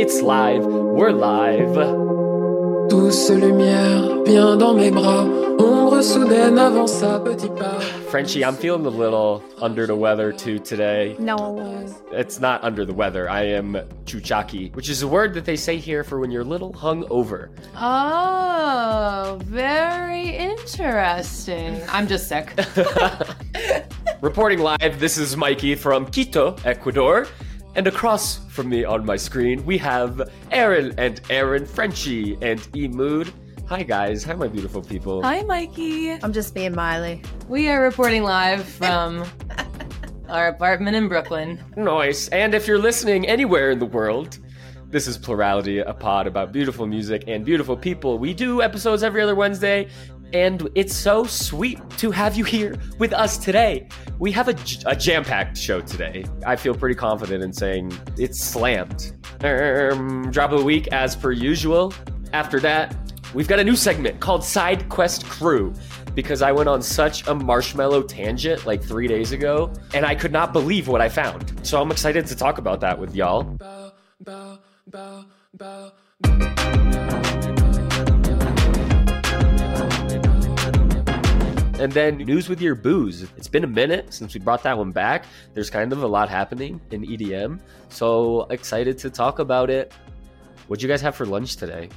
[0.00, 0.64] It's live.
[0.64, 1.74] We're live.
[2.88, 5.24] Douce lumière vient dans mes bras,
[5.58, 7.82] ombre soudaine avança petit pas.
[8.08, 11.16] Frenchie, I'm feeling a little under the weather too today.
[11.18, 11.84] No.
[12.12, 13.28] It's not under the weather.
[13.28, 16.44] I am chuchaki, which is a word that they say here for when you're a
[16.44, 17.50] little hung over.
[17.76, 21.76] Oh, very interesting.
[21.88, 22.54] I'm just sick.
[24.20, 27.26] Reporting live, this is Mikey from Quito, Ecuador.
[27.78, 32.88] And across from me on my screen, we have Aaron and Aaron Frenchie and E
[32.88, 33.32] Mood.
[33.68, 35.22] Hi guys, hi my beautiful people.
[35.22, 36.10] Hi, Mikey.
[36.10, 37.22] I'm just being Miley.
[37.46, 39.24] We are reporting live from
[40.28, 41.62] our apartment in Brooklyn.
[41.76, 42.26] Nice.
[42.30, 44.40] And if you're listening anywhere in the world,
[44.90, 48.18] this is Plurality, a pod about beautiful music and beautiful people.
[48.18, 49.86] We do episodes every other Wednesday,
[50.32, 53.88] and it's so sweet to have you here with us today.
[54.18, 56.24] We have a, a jam packed show today.
[56.46, 59.12] I feel pretty confident in saying it's slammed.
[59.42, 61.94] Um, drop of the week as per usual.
[62.32, 62.94] After that,
[63.34, 65.72] we've got a new segment called Side Quest Crew
[66.14, 70.32] because I went on such a Marshmello tangent like three days ago, and I could
[70.32, 71.54] not believe what I found.
[71.64, 73.44] So I'm excited to talk about that with y'all.
[73.44, 74.58] Bow, bow,
[75.54, 75.92] bow,
[81.78, 83.22] And then news with your booze.
[83.36, 85.26] It's been a minute since we brought that one back.
[85.54, 87.60] There's kind of a lot happening in EDM.
[87.88, 89.92] So excited to talk about it.
[90.66, 91.88] What'd you guys have for lunch today?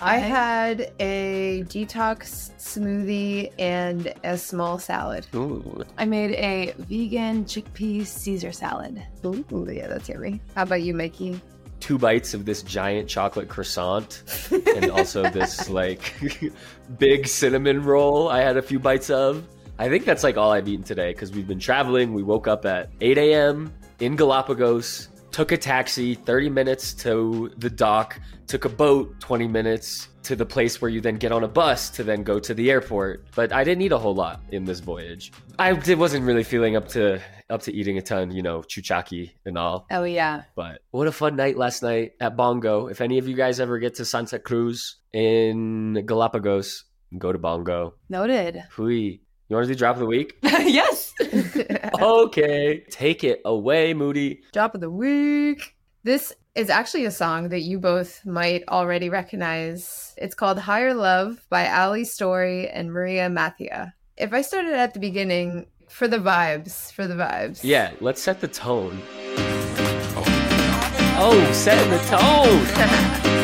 [0.00, 5.26] I had a detox smoothie and a small salad.
[5.34, 5.84] Ooh.
[5.98, 9.02] I made a vegan chickpea Caesar salad.
[9.26, 10.40] Ooh, yeah, that's yummy.
[10.54, 11.38] How about you, Mikey?
[11.80, 16.14] Two bites of this giant chocolate croissant and also this like
[16.98, 19.44] big cinnamon roll I had a few bites of.
[19.78, 22.12] I think that's like all I've eaten today because we've been traveling.
[22.12, 23.72] We woke up at 8 a.m.
[23.98, 30.09] in Galapagos, took a taxi 30 minutes to the dock, took a boat 20 minutes
[30.22, 32.70] to the place where you then get on a bus to then go to the
[32.70, 33.26] airport.
[33.34, 35.32] But I didn't eat a whole lot in this voyage.
[35.58, 39.32] I d- wasn't really feeling up to up to eating a ton, you know, chuchaki
[39.44, 39.86] and all.
[39.90, 40.42] Oh, yeah.
[40.54, 42.86] But what a fun night last night at Bongo.
[42.86, 46.84] If any of you guys ever get to Santa Cruz in Galapagos,
[47.18, 47.94] go to Bongo.
[48.08, 48.62] Noted.
[48.70, 49.20] Hui.
[49.48, 50.38] You want to do drop of the week?
[50.42, 51.12] yes.
[52.00, 52.84] okay.
[52.88, 54.42] Take it away, Moody.
[54.52, 55.74] Drop of the week.
[56.04, 60.14] This is actually a song that you both might already recognize.
[60.16, 63.92] It's called Higher Love by Ali Story and Maria Mathea.
[64.16, 67.64] If I started at the beginning, for the vibes, for the vibes.
[67.64, 69.02] Yeah, let's set the tone.
[71.22, 73.36] Oh, setting the tone.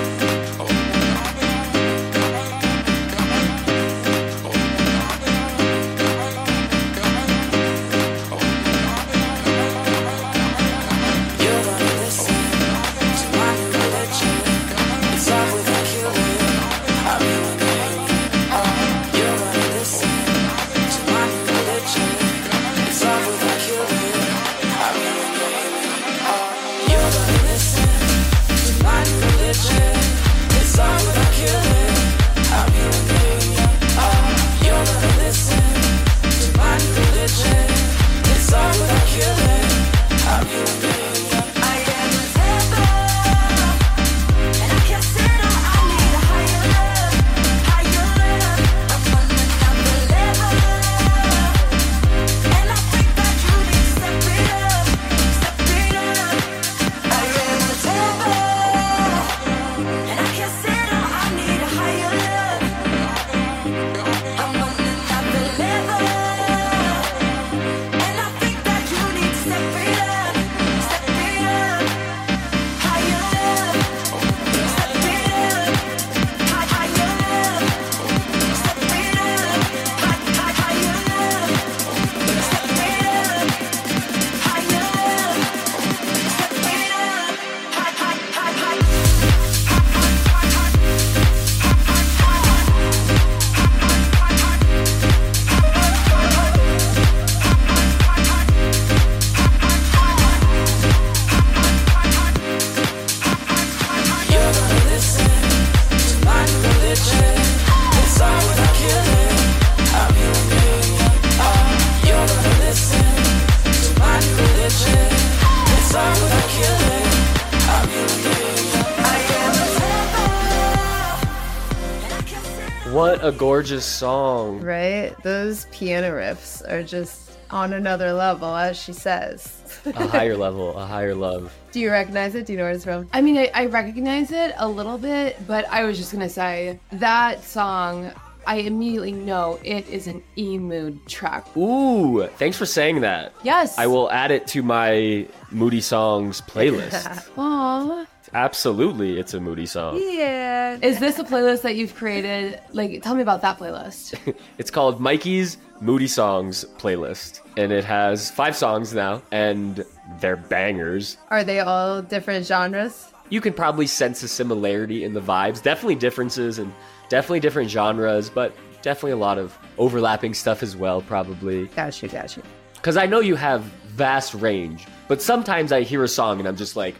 [123.26, 124.60] a gorgeous song.
[124.60, 125.12] Right?
[125.24, 129.80] Those piano riffs are just on another level, as she says.
[129.84, 131.52] a higher level, a higher love.
[131.72, 132.46] Do you recognize it?
[132.46, 133.08] Do you know where it's from?
[133.12, 136.78] I mean, I, I recognize it a little bit, but I was just gonna say
[136.92, 138.12] that song.
[138.46, 141.44] I immediately know it is an E mood track.
[141.56, 143.32] Ooh, thanks for saying that.
[143.42, 143.76] Yes.
[143.76, 147.28] I will add it to my Moody Songs playlist.
[147.34, 148.06] Aww.
[148.36, 149.98] Absolutely, it's a Moody song.
[149.98, 150.76] Yeah.
[150.82, 152.60] Is this a playlist that you've created?
[152.72, 154.14] Like, tell me about that playlist.
[154.58, 159.86] It's called Mikey's Moody Songs playlist, and it has five songs now, and
[160.20, 161.16] they're bangers.
[161.30, 163.08] Are they all different genres?
[163.30, 166.70] You can probably sense a similarity in the vibes, definitely differences, and
[167.08, 171.68] definitely different genres, but definitely a lot of overlapping stuff as well, probably.
[171.68, 172.42] Got you, got you.
[172.74, 173.62] Because I know you have
[173.96, 176.96] vast range, but sometimes I hear a song and I'm just like,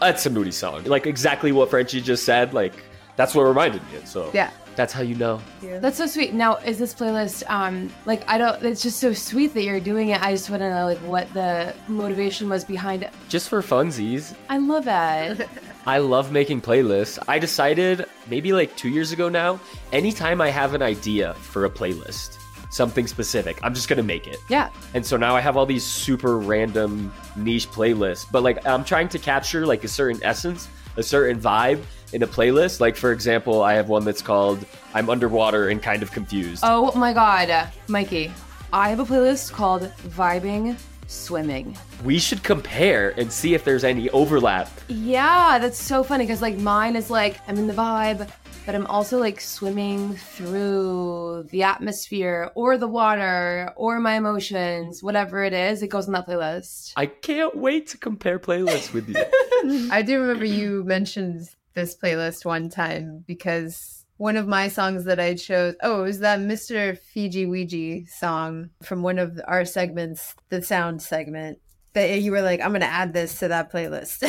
[0.00, 0.84] that's a Moody song.
[0.84, 2.74] Like exactly what Frenchie just said, like
[3.16, 3.98] that's what reminded me.
[3.98, 4.06] of.
[4.06, 4.50] So Yeah.
[4.76, 5.40] that's how you know.
[5.62, 6.32] That's so sweet.
[6.32, 8.62] Now, is this playlist um like I don't?
[8.64, 10.22] It's just so sweet that you're doing it.
[10.22, 13.10] I just want to know like what the motivation was behind it.
[13.28, 15.48] Just for funsies, I love it.
[15.86, 17.18] I love making playlists.
[17.28, 19.58] I decided maybe like two years ago now,
[19.92, 22.36] anytime I have an idea for a playlist,
[22.70, 24.38] something specific, I'm just gonna make it.
[24.48, 24.70] yeah.
[24.94, 29.08] And so now I have all these super random niche playlists, but like I'm trying
[29.10, 31.82] to capture like a certain essence, a certain vibe
[32.12, 32.80] in a playlist.
[32.80, 34.64] Like for example, I have one that's called
[34.94, 36.62] I'm underwater and kind of confused.
[36.64, 38.32] Oh my god, Mikey,
[38.72, 40.76] I have a playlist called Vibing
[41.08, 41.76] Swimming.
[42.04, 44.70] We should compare and see if there's any overlap.
[44.86, 48.30] Yeah, that's so funny because like mine is like I'm in the vibe,
[48.70, 55.42] but I'm also like swimming through the atmosphere or the water or my emotions, whatever
[55.42, 55.82] it is.
[55.82, 56.92] It goes on that playlist.
[56.94, 59.88] I can't wait to compare playlists with you.
[59.90, 65.18] I do remember you mentioned this playlist one time because one of my songs that
[65.18, 66.96] I chose, oh, it was that Mr.
[67.12, 71.58] FijiWiji song from one of our segments, the sound segment,
[71.94, 74.22] that you were like, I'm going to add this to that playlist.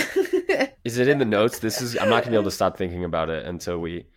[0.84, 1.60] Is it in the notes?
[1.60, 4.08] This is I'm not gonna be able to stop thinking about it until we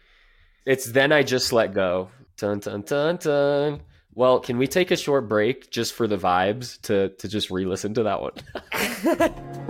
[0.67, 2.09] It's then I just let go.
[2.39, 3.83] Dun dun dun dun.
[4.15, 7.93] Well, can we take a short break just for the vibes to to just re-listen
[7.95, 8.33] to that one?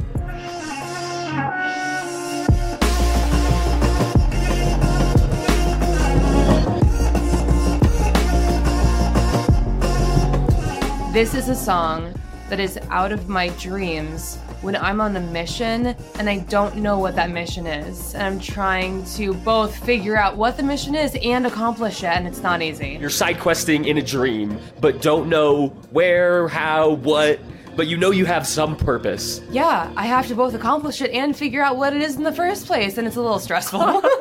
[11.13, 12.13] This is a song
[12.49, 16.99] that is out of my dreams when I'm on a mission and I don't know
[16.99, 18.15] what that mission is.
[18.15, 22.27] And I'm trying to both figure out what the mission is and accomplish it, and
[22.27, 22.97] it's not easy.
[23.01, 27.39] You're side questing in a dream, but don't know where, how, what,
[27.77, 29.41] but you know you have some purpose.
[29.51, 32.33] Yeah, I have to both accomplish it and figure out what it is in the
[32.33, 34.03] first place, and it's a little stressful.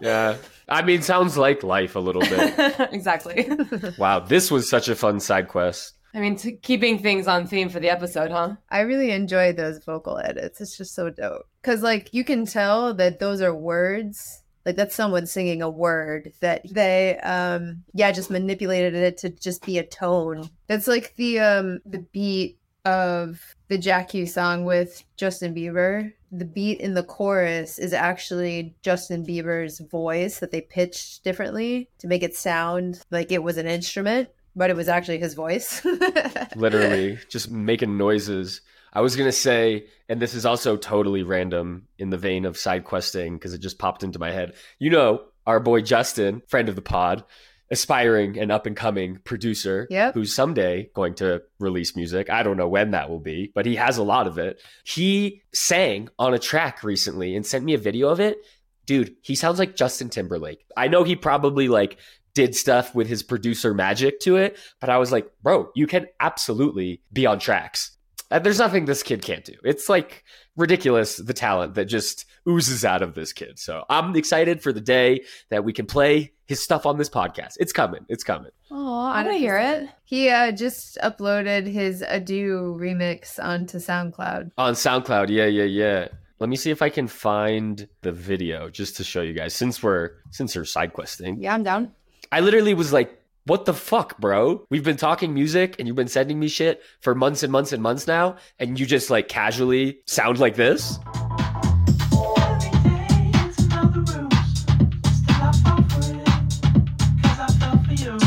[0.00, 0.36] Yeah.
[0.68, 2.54] I mean, sounds like life a little bit.
[2.92, 3.50] exactly.
[3.98, 5.94] wow, this was such a fun side quest.
[6.12, 8.56] I mean, t- keeping things on theme for the episode, huh?
[8.68, 10.60] I really enjoy those vocal edits.
[10.60, 11.46] It's just so dope.
[11.62, 14.42] Because, like, you can tell that those are words.
[14.66, 19.64] Like, that's someone singing a word that they, um, yeah, just manipulated it to just
[19.64, 20.50] be a tone.
[20.66, 26.12] That's like the, um, the beat of the Jack Ü song with Justin Bieber.
[26.32, 32.06] The beat in the chorus is actually Justin Bieber's voice that they pitched differently to
[32.06, 35.84] make it sound like it was an instrument, but it was actually his voice.
[36.56, 38.60] literally just making noises.
[38.92, 42.84] I was gonna say, and this is also totally random in the vein of side
[42.84, 44.54] questing because it just popped into my head.
[44.78, 47.24] You know, our boy Justin, friend of the pod,
[47.70, 50.14] aspiring and up and coming producer, Yep.
[50.14, 52.28] who's someday going to release music.
[52.28, 54.60] I don't know when that will be, but he has a lot of it.
[54.84, 58.38] He sang on a track recently and sent me a video of it.
[58.86, 60.64] Dude, he sounds like Justin Timberlake.
[60.76, 61.96] I know he probably like
[62.34, 66.06] did stuff with his producer magic to it, but I was like, bro, you can
[66.20, 67.96] absolutely be on tracks.
[68.30, 69.54] Uh, There's nothing this kid can't do.
[69.64, 70.24] It's like
[70.56, 73.58] ridiculous the talent that just oozes out of this kid.
[73.58, 77.54] So I'm excited for the day that we can play his stuff on this podcast.
[77.58, 78.04] It's coming.
[78.08, 78.50] It's coming.
[78.70, 79.88] Oh, I want to hear it.
[80.04, 84.52] He uh, just uploaded his Adieu remix onto SoundCloud.
[84.58, 85.28] On SoundCloud.
[85.28, 86.08] Yeah, yeah, yeah.
[86.38, 89.82] Let me see if I can find the video just to show you guys since
[89.82, 91.42] we're since we're side questing.
[91.42, 91.92] Yeah, I'm down.
[92.32, 94.64] I literally was like, what the fuck, bro?
[94.70, 97.82] We've been talking music and you've been sending me shit for months and months and
[97.82, 101.00] months now, and you just like casually sound like this?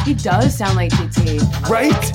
[0.03, 1.69] He does sound like GT.
[1.69, 2.12] Right?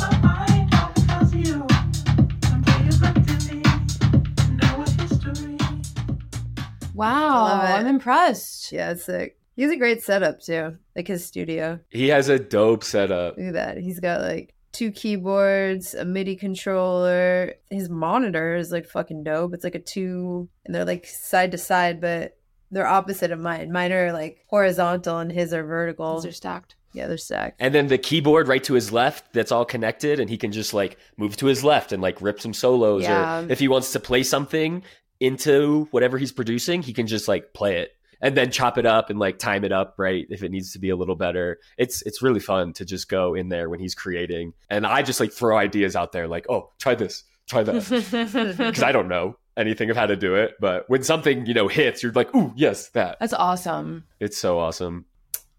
[6.95, 8.73] Wow, I'm impressed.
[8.73, 9.38] Yeah, it's sick.
[9.59, 11.81] He has a great setup too, like his studio.
[11.89, 13.37] He has a dope setup.
[13.37, 13.79] Look at that.
[13.79, 17.55] He's got like two keyboards, a MIDI controller.
[17.69, 19.55] His monitor is like fucking dope.
[19.55, 22.37] It's like a two, and they're like side to side, but
[22.71, 23.73] they're opposite of mine.
[23.73, 26.15] Mine are like horizontal, and his are vertical.
[26.15, 26.77] Those are stacked.
[26.93, 27.57] yeah, they're stacked.
[27.59, 30.73] And then the keyboard right to his left, that's all connected, and he can just
[30.73, 33.03] like move to his left and like rip some solos.
[33.03, 33.41] Yeah.
[33.41, 34.85] Or if he wants to play something
[35.19, 39.11] into whatever he's producing, he can just like play it and then chop it up
[39.11, 41.59] and like time it up right if it needs to be a little better.
[41.77, 45.21] It's it's really fun to just go in there when he's creating, and I just
[45.21, 49.37] like throw ideas out there like, oh, try this, try that, because I don't know
[49.57, 50.55] anything of how to do it.
[50.61, 53.19] But when something you know hits, you're like, ooh, yes, that.
[53.21, 54.05] That's awesome.
[54.21, 55.05] It's so awesome.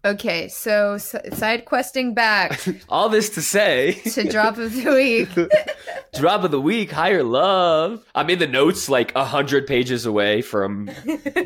[0.02, 3.92] Okay, so side questing back All this to say.
[3.92, 5.28] to drop of the week.
[6.14, 8.04] Drop of the week, higher love.
[8.14, 10.90] I'm in the notes like a hundred pages away from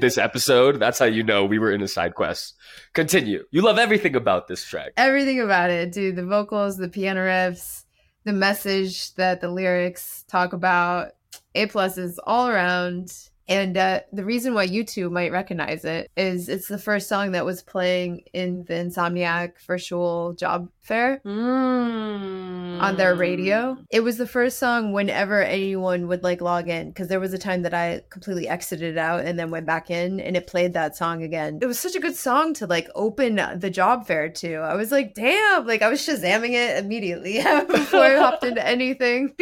[0.00, 0.80] this episode.
[0.80, 2.54] That's how you know we were in a side quest.
[2.94, 3.44] Continue.
[3.50, 4.92] You love everything about this track.
[4.96, 6.16] Everything about it, dude.
[6.16, 7.84] The vocals, the piano riffs,
[8.24, 11.08] the message that the lyrics talk about.
[11.54, 13.12] A plus is all around.
[13.46, 17.32] And uh, the reason why you two might recognize it is it's the first song
[17.32, 22.80] that was playing in the Insomniac virtual job fair Mm.
[22.80, 23.76] on their radio.
[23.90, 27.38] It was the first song whenever anyone would like log in because there was a
[27.38, 30.96] time that I completely exited out and then went back in and it played that
[30.96, 31.58] song again.
[31.60, 34.54] It was such a good song to like open the job fair to.
[34.56, 39.34] I was like, damn, like I was shazamming it immediately before I hopped into anything.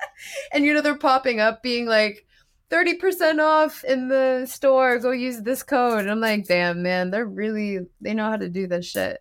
[0.52, 2.24] and you know, they're popping up being like,
[2.70, 4.98] 30% off in the store.
[4.98, 6.00] Go use this code.
[6.00, 9.18] And I'm like, damn, man, they're really, they know how to do this shit.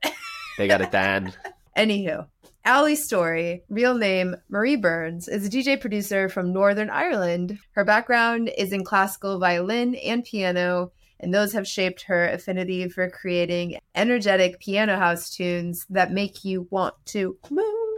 [0.58, 1.34] They got it done.
[1.78, 2.28] Anywho,
[2.66, 7.60] Ali Story, real name Marie Burns, is a DJ producer from Northern Ireland.
[7.72, 13.10] Her background is in classical violin and piano, and those have shaped her affinity for
[13.10, 17.97] creating energetic piano house tunes that make you want to move.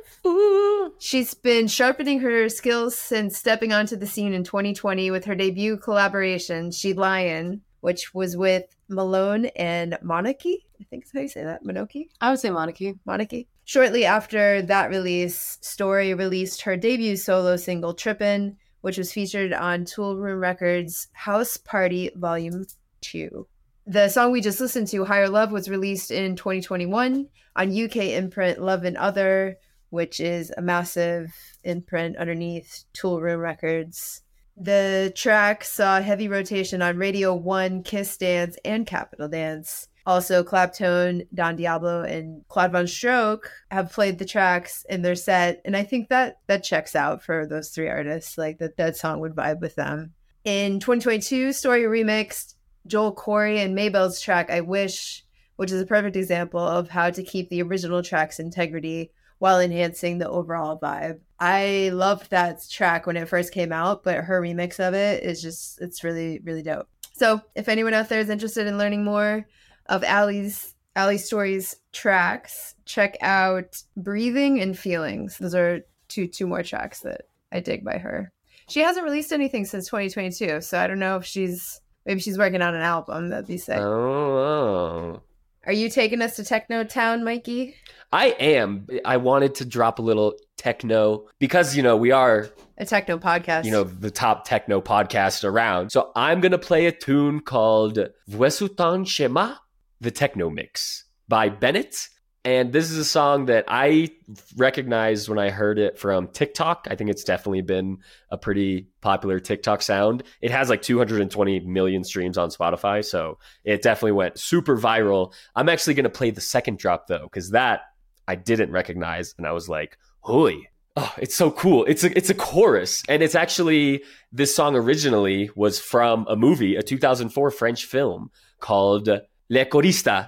[0.99, 5.77] She's been sharpening her skills since stepping onto the scene in 2020 with her debut
[5.77, 10.65] collaboration, She Lion, which was with Malone and Monarchy.
[10.79, 11.63] I think that's how you say that.
[11.63, 12.09] Monarchy?
[12.19, 12.95] I would say Monarchy.
[13.05, 13.47] Monarchy.
[13.65, 19.85] Shortly after that release, Story released her debut solo single Trippin', which was featured on
[19.85, 22.65] Toolroom Records' House Party Volume
[23.01, 23.47] 2.
[23.85, 28.61] The song we just listened to, Higher Love, was released in 2021 on UK imprint
[28.61, 29.57] Love and Other,
[29.89, 34.21] which is a massive imprint underneath Toolroom Records.
[34.61, 39.87] The track saw heavy rotation on Radio 1, Kiss Dance, and Capital Dance.
[40.05, 45.77] Also, Claptone, Don Diablo, and Claude VonStroke have played the tracks in their set, and
[45.77, 48.37] I think that that checks out for those three artists.
[48.37, 50.13] Like that, that song would vibe with them.
[50.43, 52.55] In 2022, Story remixed
[52.87, 55.25] Joel Corry and Mabel's track "I Wish,"
[55.57, 60.17] which is a perfect example of how to keep the original track's integrity while enhancing
[60.17, 61.19] the overall vibe.
[61.39, 65.41] I loved that track when it first came out, but her remix of it is
[65.41, 66.87] just it's really really dope.
[67.13, 69.47] So, if anyone out there is interested in learning more
[69.87, 75.37] of Ali's Ali Story's tracks, check out Breathing and Feelings.
[75.37, 78.31] Those are two two more tracks that I dig by her.
[78.67, 82.61] She hasn't released anything since 2022, so I don't know if she's maybe she's working
[82.61, 83.29] on an album.
[83.29, 83.79] That'd be sick.
[83.79, 84.37] Oh.
[84.37, 85.21] oh.
[85.65, 87.75] Are you taking us to Techno Town, Mikey?
[88.11, 88.87] I am.
[89.05, 93.65] I wanted to drop a little techno because, you know, we are, A techno podcast.
[93.65, 95.91] you know, the top techno podcast around.
[95.91, 99.55] So I'm going to play a tune called Vois sur ton chemin,
[100.01, 102.07] the Techno Mix by Bennet.
[102.45, 104.09] And this is a song that I
[104.55, 106.87] recognized when I heard it from TikTok.
[106.89, 107.97] I think it's definitely been
[108.31, 110.23] a pretty popular TikTok sound.
[110.41, 115.33] It has like 220 million streams on Spotify, so it definitely went super viral.
[115.53, 117.81] I'm actually going to play the second drop though, because that
[118.29, 121.83] I didn't recognize, and I was like, "Hoy!" Oh, it's so cool.
[121.85, 126.75] It's a it's a chorus, and it's actually this song originally was from a movie,
[126.75, 129.09] a 2004 French film called
[129.49, 130.27] Les Choristes.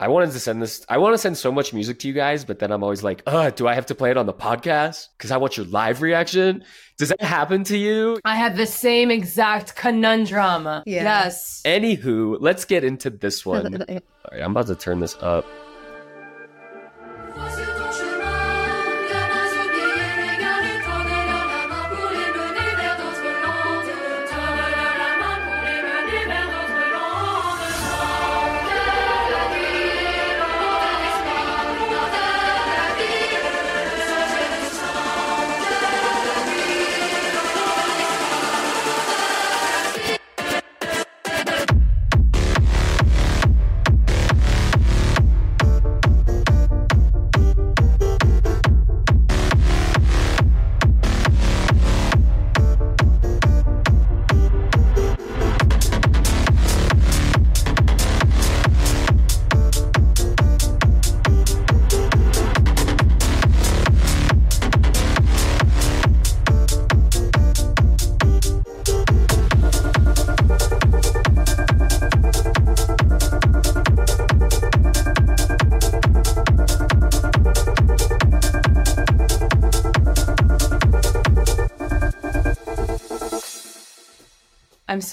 [0.00, 0.84] I wanted to send this.
[0.90, 3.22] I want to send so much music to you guys, but then I'm always like,
[3.26, 5.08] "Uh, do I have to play it on the podcast?
[5.16, 6.64] Because I want your live reaction."
[6.98, 8.20] Does that happen to you?
[8.26, 10.66] I had the same exact conundrum.
[10.66, 10.82] Yeah.
[10.84, 11.62] Yes.
[11.64, 13.82] Anywho, let's get into this one.
[13.88, 14.00] All
[14.32, 15.46] right, I'm about to turn this up.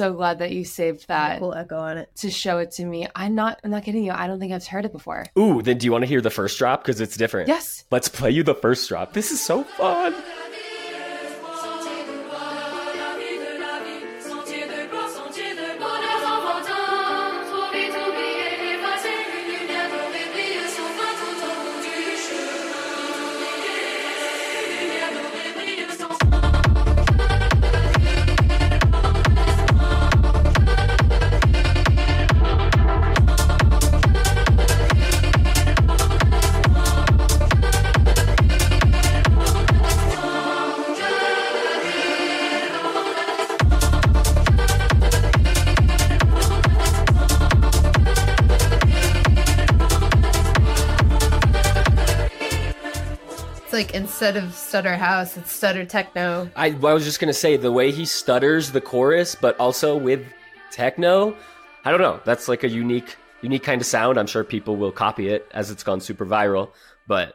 [0.06, 2.10] So glad that you saved that cool echo on it.
[2.18, 3.08] to show it to me.
[3.16, 3.60] I'm not.
[3.64, 4.12] I'm not kidding you.
[4.12, 5.26] I don't think I've heard it before.
[5.38, 6.84] Ooh, then do you want to hear the first drop?
[6.84, 7.48] Because it's different.
[7.48, 7.86] Yes.
[7.92, 9.14] Let's play you the first drop.
[9.14, 10.14] This is so fun.
[54.16, 56.50] Instead of stutter house, it's stutter techno.
[56.56, 60.26] I, I was just gonna say the way he stutters the chorus, but also with
[60.72, 61.36] techno.
[61.84, 62.22] I don't know.
[62.24, 64.18] That's like a unique, unique kind of sound.
[64.18, 66.72] I'm sure people will copy it as it's gone super viral.
[67.10, 67.34] But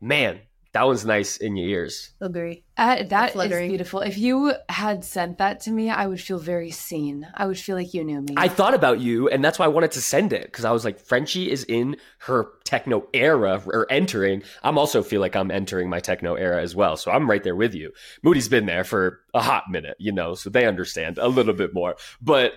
[0.00, 0.38] man,
[0.72, 2.10] that one's nice in your ears.
[2.20, 2.62] Agree.
[2.80, 4.00] Uh, that is beautiful.
[4.00, 7.28] If you had sent that to me, I would feel very seen.
[7.34, 8.32] I would feel like you knew me.
[8.38, 10.82] I thought about you, and that's why I wanted to send it because I was
[10.82, 14.42] like, Frenchie is in her techno era or entering.
[14.62, 17.54] I'm also feel like I'm entering my techno era as well, so I'm right there
[17.54, 17.92] with you.
[18.22, 21.74] Moody's been there for a hot minute, you know, so they understand a little bit
[21.74, 21.96] more.
[22.22, 22.54] But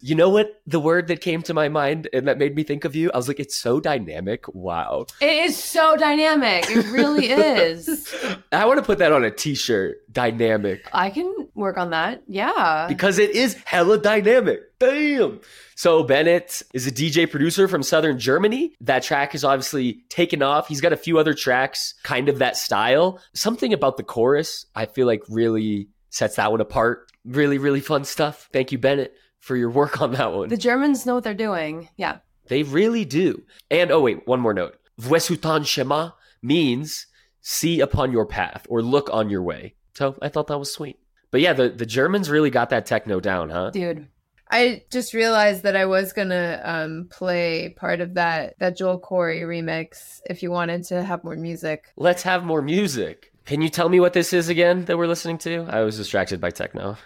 [0.00, 0.60] you know what?
[0.66, 3.16] The word that came to my mind and that made me think of you, I
[3.16, 4.44] was like, it's so dynamic.
[4.54, 5.06] Wow.
[5.20, 6.64] it is so dynamic.
[6.68, 8.14] It really is.
[8.52, 9.63] I want to put that on a t-shirt.
[10.10, 10.88] Dynamic.
[10.92, 12.22] I can work on that.
[12.26, 12.86] Yeah.
[12.88, 14.60] because it is hella dynamic.
[14.78, 15.40] Damn.
[15.76, 18.74] So Bennet is a DJ producer from southern Germany.
[18.80, 20.68] That track is obviously taken off.
[20.68, 23.20] He's got a few other tracks, kind of that style.
[23.34, 27.10] Something about the chorus, I feel like really sets that one apart.
[27.24, 28.48] Really, really fun stuff.
[28.52, 30.48] Thank you, Bennet, for your work on that one.
[30.48, 31.88] The Germans know what they're doing.
[31.96, 32.18] Yeah.
[32.48, 33.42] They really do.
[33.70, 34.76] And oh wait, one more note.
[34.98, 37.06] Vois sur ton chemin means
[37.44, 39.74] see upon your path or look on your way.
[39.92, 40.98] So I thought that was sweet.
[41.30, 43.70] But yeah, the, the Germans really got that techno down, huh?
[43.70, 44.08] Dude.
[44.50, 49.42] I just realized that I was gonna um, play part of that that Joel Corry
[49.42, 51.86] remix if you wanted to have more music.
[51.96, 53.32] Let's have more music.
[53.46, 55.66] Can you tell me what this is again that we're listening to?
[55.68, 56.96] I was distracted by techno.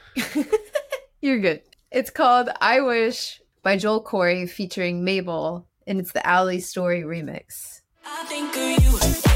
[1.20, 1.62] You're good.
[1.90, 7.80] It's called I Wish by Joel Corry featuring Mabel, and it's the Ali Story remix.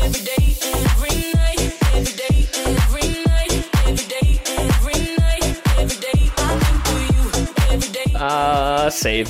[0.03, 1.61] I think of you every day, every night,
[1.95, 2.37] every day,
[2.67, 3.53] every night,
[3.87, 5.45] every day, every night,
[5.79, 6.21] every day.
[6.39, 9.29] I think of you every day, Uh, save.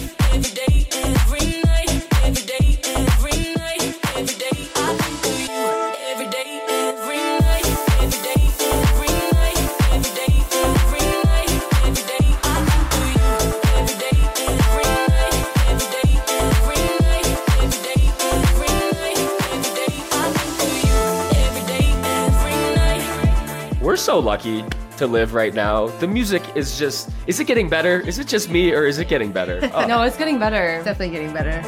[24.03, 24.65] So lucky
[24.99, 25.87] to live right now.
[25.99, 28.01] The music is just, is it getting better?
[28.01, 29.61] Is it just me or is it getting better?
[29.75, 30.83] Oh, No, it's getting better.
[30.85, 31.61] Definitely getting better.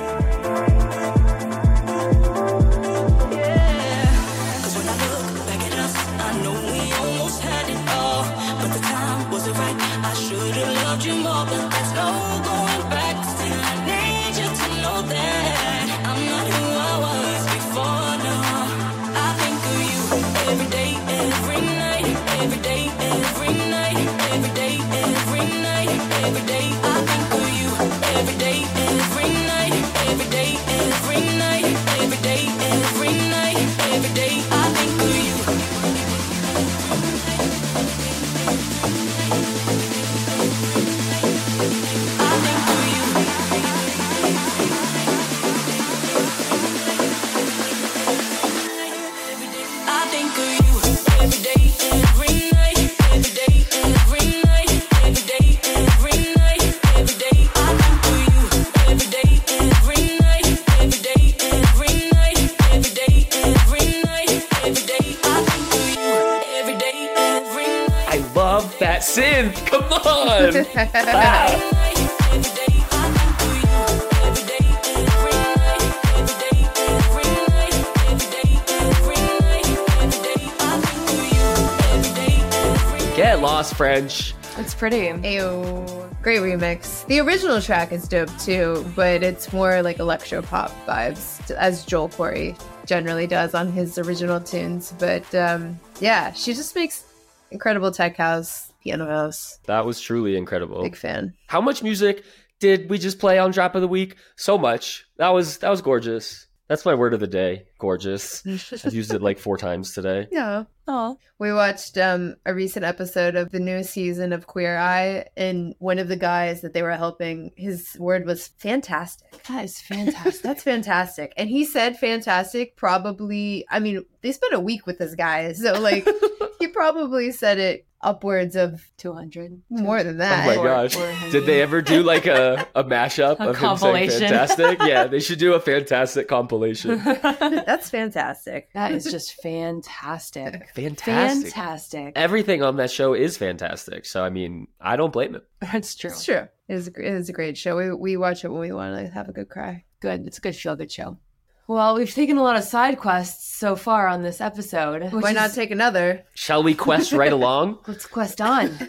[83.35, 84.33] Get lost, French.
[84.59, 85.09] It's pretty.
[85.09, 87.05] Ayo, great remix.
[87.09, 92.11] The original track is dope too, but it's more like electro pop vibes, as Joel
[92.11, 94.95] Corry generally does on his original tunes.
[95.01, 97.13] But um, yeah, she just makes
[97.51, 98.73] incredible tech house.
[98.85, 99.59] Piano House.
[99.67, 100.85] That was truly incredible.
[100.85, 101.35] Big fan.
[101.49, 102.23] How much music
[102.61, 104.15] did we just play on Drop of the Week?
[104.37, 105.07] So much.
[105.17, 106.47] That was that was gorgeous.
[106.75, 107.67] That's my word of the day.
[107.79, 108.45] Gorgeous.
[108.85, 110.27] I've used it like four times today.
[110.33, 110.65] Yeah.
[110.89, 115.75] Oh, We watched um, a recent episode of the new season of Queer Eye, and
[115.79, 119.41] one of the guys that they were helping, his word was fantastic.
[119.45, 120.43] that is fantastic.
[120.43, 121.33] That's fantastic.
[121.37, 125.53] And he said fantastic probably, I mean, they spent a week with this guy.
[125.53, 126.29] So, like, he
[126.75, 129.63] probably said it upwards of 200.
[129.71, 130.45] more than oh that.
[130.45, 130.95] Oh my Four- gosh.
[130.95, 131.33] four hundred.
[131.33, 134.79] Did they ever do like a, a mashup A of him saying fantastic?
[134.83, 136.99] Yeah, they should do a fantastic compilation.
[137.05, 138.71] That's fantastic.
[138.75, 140.69] that is just fantastic.
[140.75, 141.53] Fantastic.
[141.53, 142.13] Fantastic.
[142.17, 144.05] Everything on that show is fantastic.
[144.05, 145.43] So I mean, I don't blame him.
[145.61, 146.11] That's true.
[146.11, 146.47] It's true.
[146.69, 147.77] It is, a, gr- it is a great show.
[147.77, 149.85] We, we watch it when we want to have a good cry.
[150.01, 150.27] Good.
[150.27, 151.19] It's a good feel good show.
[151.67, 155.13] Well, we've taken a lot of side quests so far on this episode.
[155.13, 156.25] Why not take another?
[156.35, 157.79] Shall we quest right along?
[157.87, 158.79] Let's quest on.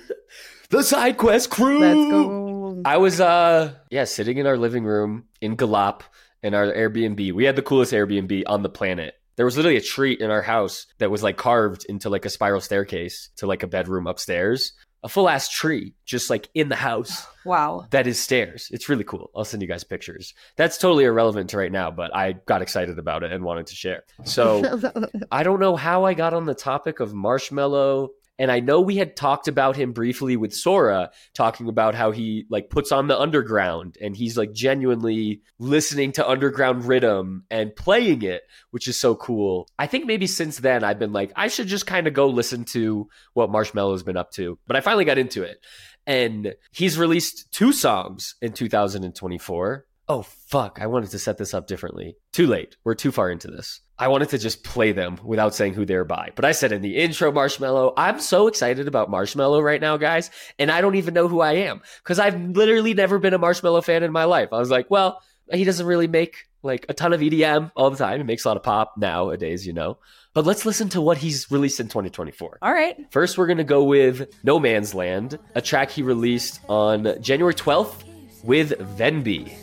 [0.70, 1.80] The side quest crew.
[1.80, 2.82] Let's go.
[2.86, 6.02] I was uh yeah, sitting in our living room in Galap
[6.42, 7.34] in our Airbnb.
[7.34, 9.14] We had the coolest Airbnb on the planet.
[9.36, 12.30] There was literally a tree in our house that was like carved into like a
[12.32, 14.74] spiral staircase to like a bedroom upstairs.
[15.06, 17.86] A full ass tree just like in the house Wow.
[17.92, 18.70] that is stairs.
[18.74, 19.30] It's really cool.
[19.36, 20.34] I'll send you guys pictures.
[20.56, 23.76] That's totally irrelevant to right now, but I got excited about it and wanted to
[23.76, 24.04] share.
[24.24, 24.80] So
[25.32, 28.10] I don't know how I got on the topic of Marshmello.
[28.38, 32.46] And I know we had talked about him briefly with Sora, talking about how he
[32.50, 38.24] like puts on the underground and he's like genuinely listening to underground rhythm and playing
[38.24, 39.70] it, which is so cool.
[39.80, 42.66] I think maybe since then I've been like, I should just kind of go listen
[42.66, 44.60] to what Marshmello's been up to.
[44.68, 45.66] But I finally got into it.
[46.08, 49.86] And he's released two songs in 2024.
[50.08, 50.80] Oh, fuck.
[50.80, 52.18] I wanted to set this up differently.
[52.32, 52.78] Too late.
[52.84, 53.82] We're too far into this.
[53.98, 56.32] I wanted to just play them without saying who they're by.
[56.36, 60.32] But I said in the intro, Marshmello, I'm so excited about Marshmello right now, guys.
[60.60, 63.84] And I don't even know who I am because I've literally never been a Marshmello
[63.84, 64.50] fan in my life.
[64.52, 67.98] I was like, well, he doesn't really make like a ton of EDM all the
[67.98, 68.18] time.
[68.18, 69.98] He makes a lot of pop nowadays, you know.
[70.34, 72.60] But let's listen to what he's released in 2024.
[72.62, 72.98] All right.
[73.12, 77.54] First, we're going to go with No Man's Land, a track he released on January
[77.54, 78.04] 12th
[78.44, 79.54] with venbee.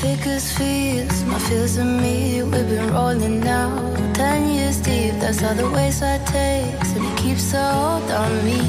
[0.00, 3.68] As fears, my fears and me, we've been rolling now.
[4.14, 8.60] Ten years deep, that's how the wayside takes, and it keeps a hold on me.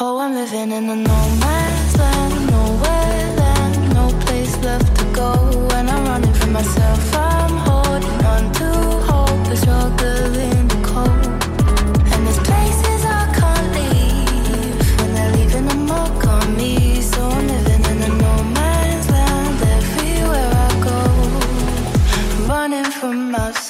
[0.00, 5.32] Oh, I'm living in a no man's land, nowhere land, no place left to go.
[5.70, 7.27] When I'm running from myself, I'm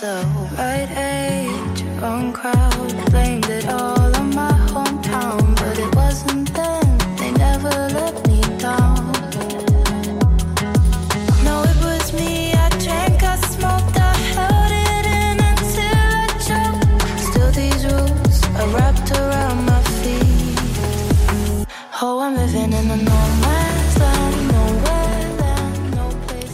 [0.00, 3.10] myself, right age, wrong crowd.
[3.10, 6.98] Blamed it all on my hometown, but it wasn't then.
[7.16, 9.12] They never let me down.
[11.42, 12.52] No, it was me.
[12.52, 16.86] I drank, I smoked, I held it in until I choked.
[17.28, 20.58] Still, these rules are wrapped around my feet.
[22.00, 26.52] Oh, I'm living in a no man's land, nowhere land, no place.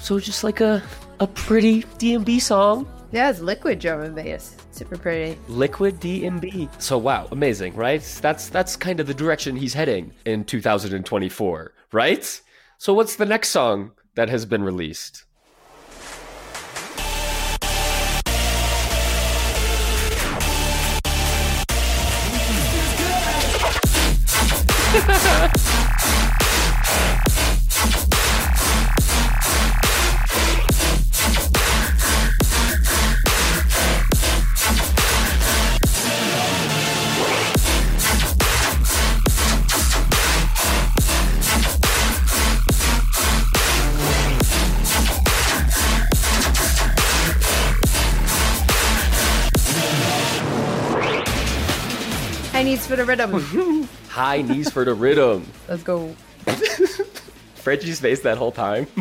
[0.00, 0.82] So just like a,
[1.20, 2.86] a pretty DMB song.
[3.12, 4.56] Yeah, it's liquid drum and bass.
[4.72, 5.38] Super pretty.
[5.48, 6.82] Liquid DMB.
[6.82, 8.02] So wow, amazing, right?
[8.20, 12.40] That's that's kind of the direction he's heading in 2024, right?
[12.78, 15.24] So what's the next song that has been released?
[52.74, 53.88] High for the rhythm.
[54.08, 55.46] High knees for the rhythm.
[55.68, 56.12] Let's go.
[57.54, 58.86] Frenchie's face that whole time.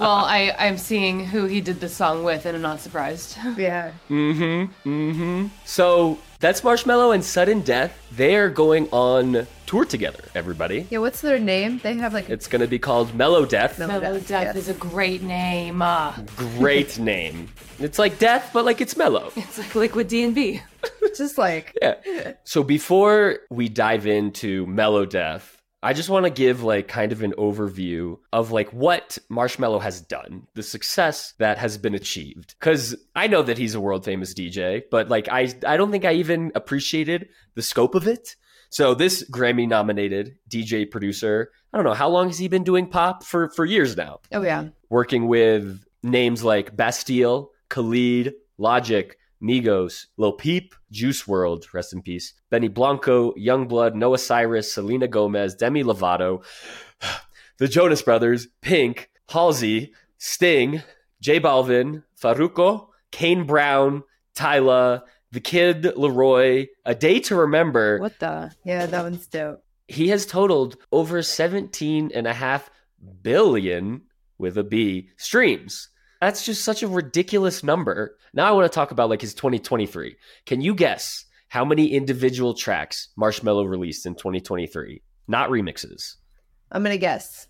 [0.00, 3.36] Well, I, I'm seeing who he did this song with, and I'm not surprised.
[3.58, 3.92] Yeah.
[4.08, 4.88] Mm hmm.
[4.88, 5.46] Mm hmm.
[5.66, 7.92] So that's Marshmello and Sudden Death.
[8.10, 10.84] They are going on tour together, everybody.
[10.90, 11.78] Yeah, what's their name?
[11.78, 13.78] They have like It's going to be called Mellow Death.
[13.78, 14.56] Mellow Mellow Death, Death yes.
[14.56, 15.80] is a great name.
[15.80, 16.12] Uh,
[16.58, 17.48] Great name.
[17.78, 19.30] It's like death, but like it's mellow.
[19.36, 20.60] it's like Liquid D&B.
[21.16, 22.32] just like Yeah.
[22.42, 27.22] So before we dive into Mellow Death, I just want to give like kind of
[27.22, 32.56] an overview of like what Marshmello has done, the success that has been achieved.
[32.58, 36.04] Cuz I know that he's a world famous DJ, but like I I don't think
[36.04, 38.34] I even appreciated the scope of it.
[38.70, 42.86] So this Grammy nominated DJ producer, I don't know, how long has he been doing
[42.86, 44.20] pop for for years now?
[44.32, 44.68] Oh yeah.
[44.88, 52.34] working with names like Bastille, Khalid, Logic, Migos, Lil Peep, Juice WRLD, rest in peace,
[52.50, 56.44] Benny Blanco, Yungblud, Noah Cyrus, Selena Gomez, Demi Lovato,
[57.58, 60.82] the Jonas Brothers, Pink, Halsey, Sting,
[61.20, 64.02] J Balvin, Farruko, Kane Brown,
[64.34, 67.98] Tyla, The Kid, LAROI, A Day to Remember.
[67.98, 68.52] What the?
[68.64, 69.62] Yeah, that one's dope.
[69.86, 72.70] He has totaled over 17 and a half
[73.22, 74.02] billion
[74.38, 75.88] with a B streams.
[76.20, 78.16] That's just such a ridiculous number.
[78.34, 80.16] Now I want to talk about like his 2023.
[80.46, 85.02] Can you guess how many individual tracks Marshmello released in 2023?
[85.28, 86.16] Not remixes.
[86.72, 87.48] I'm gonna guess.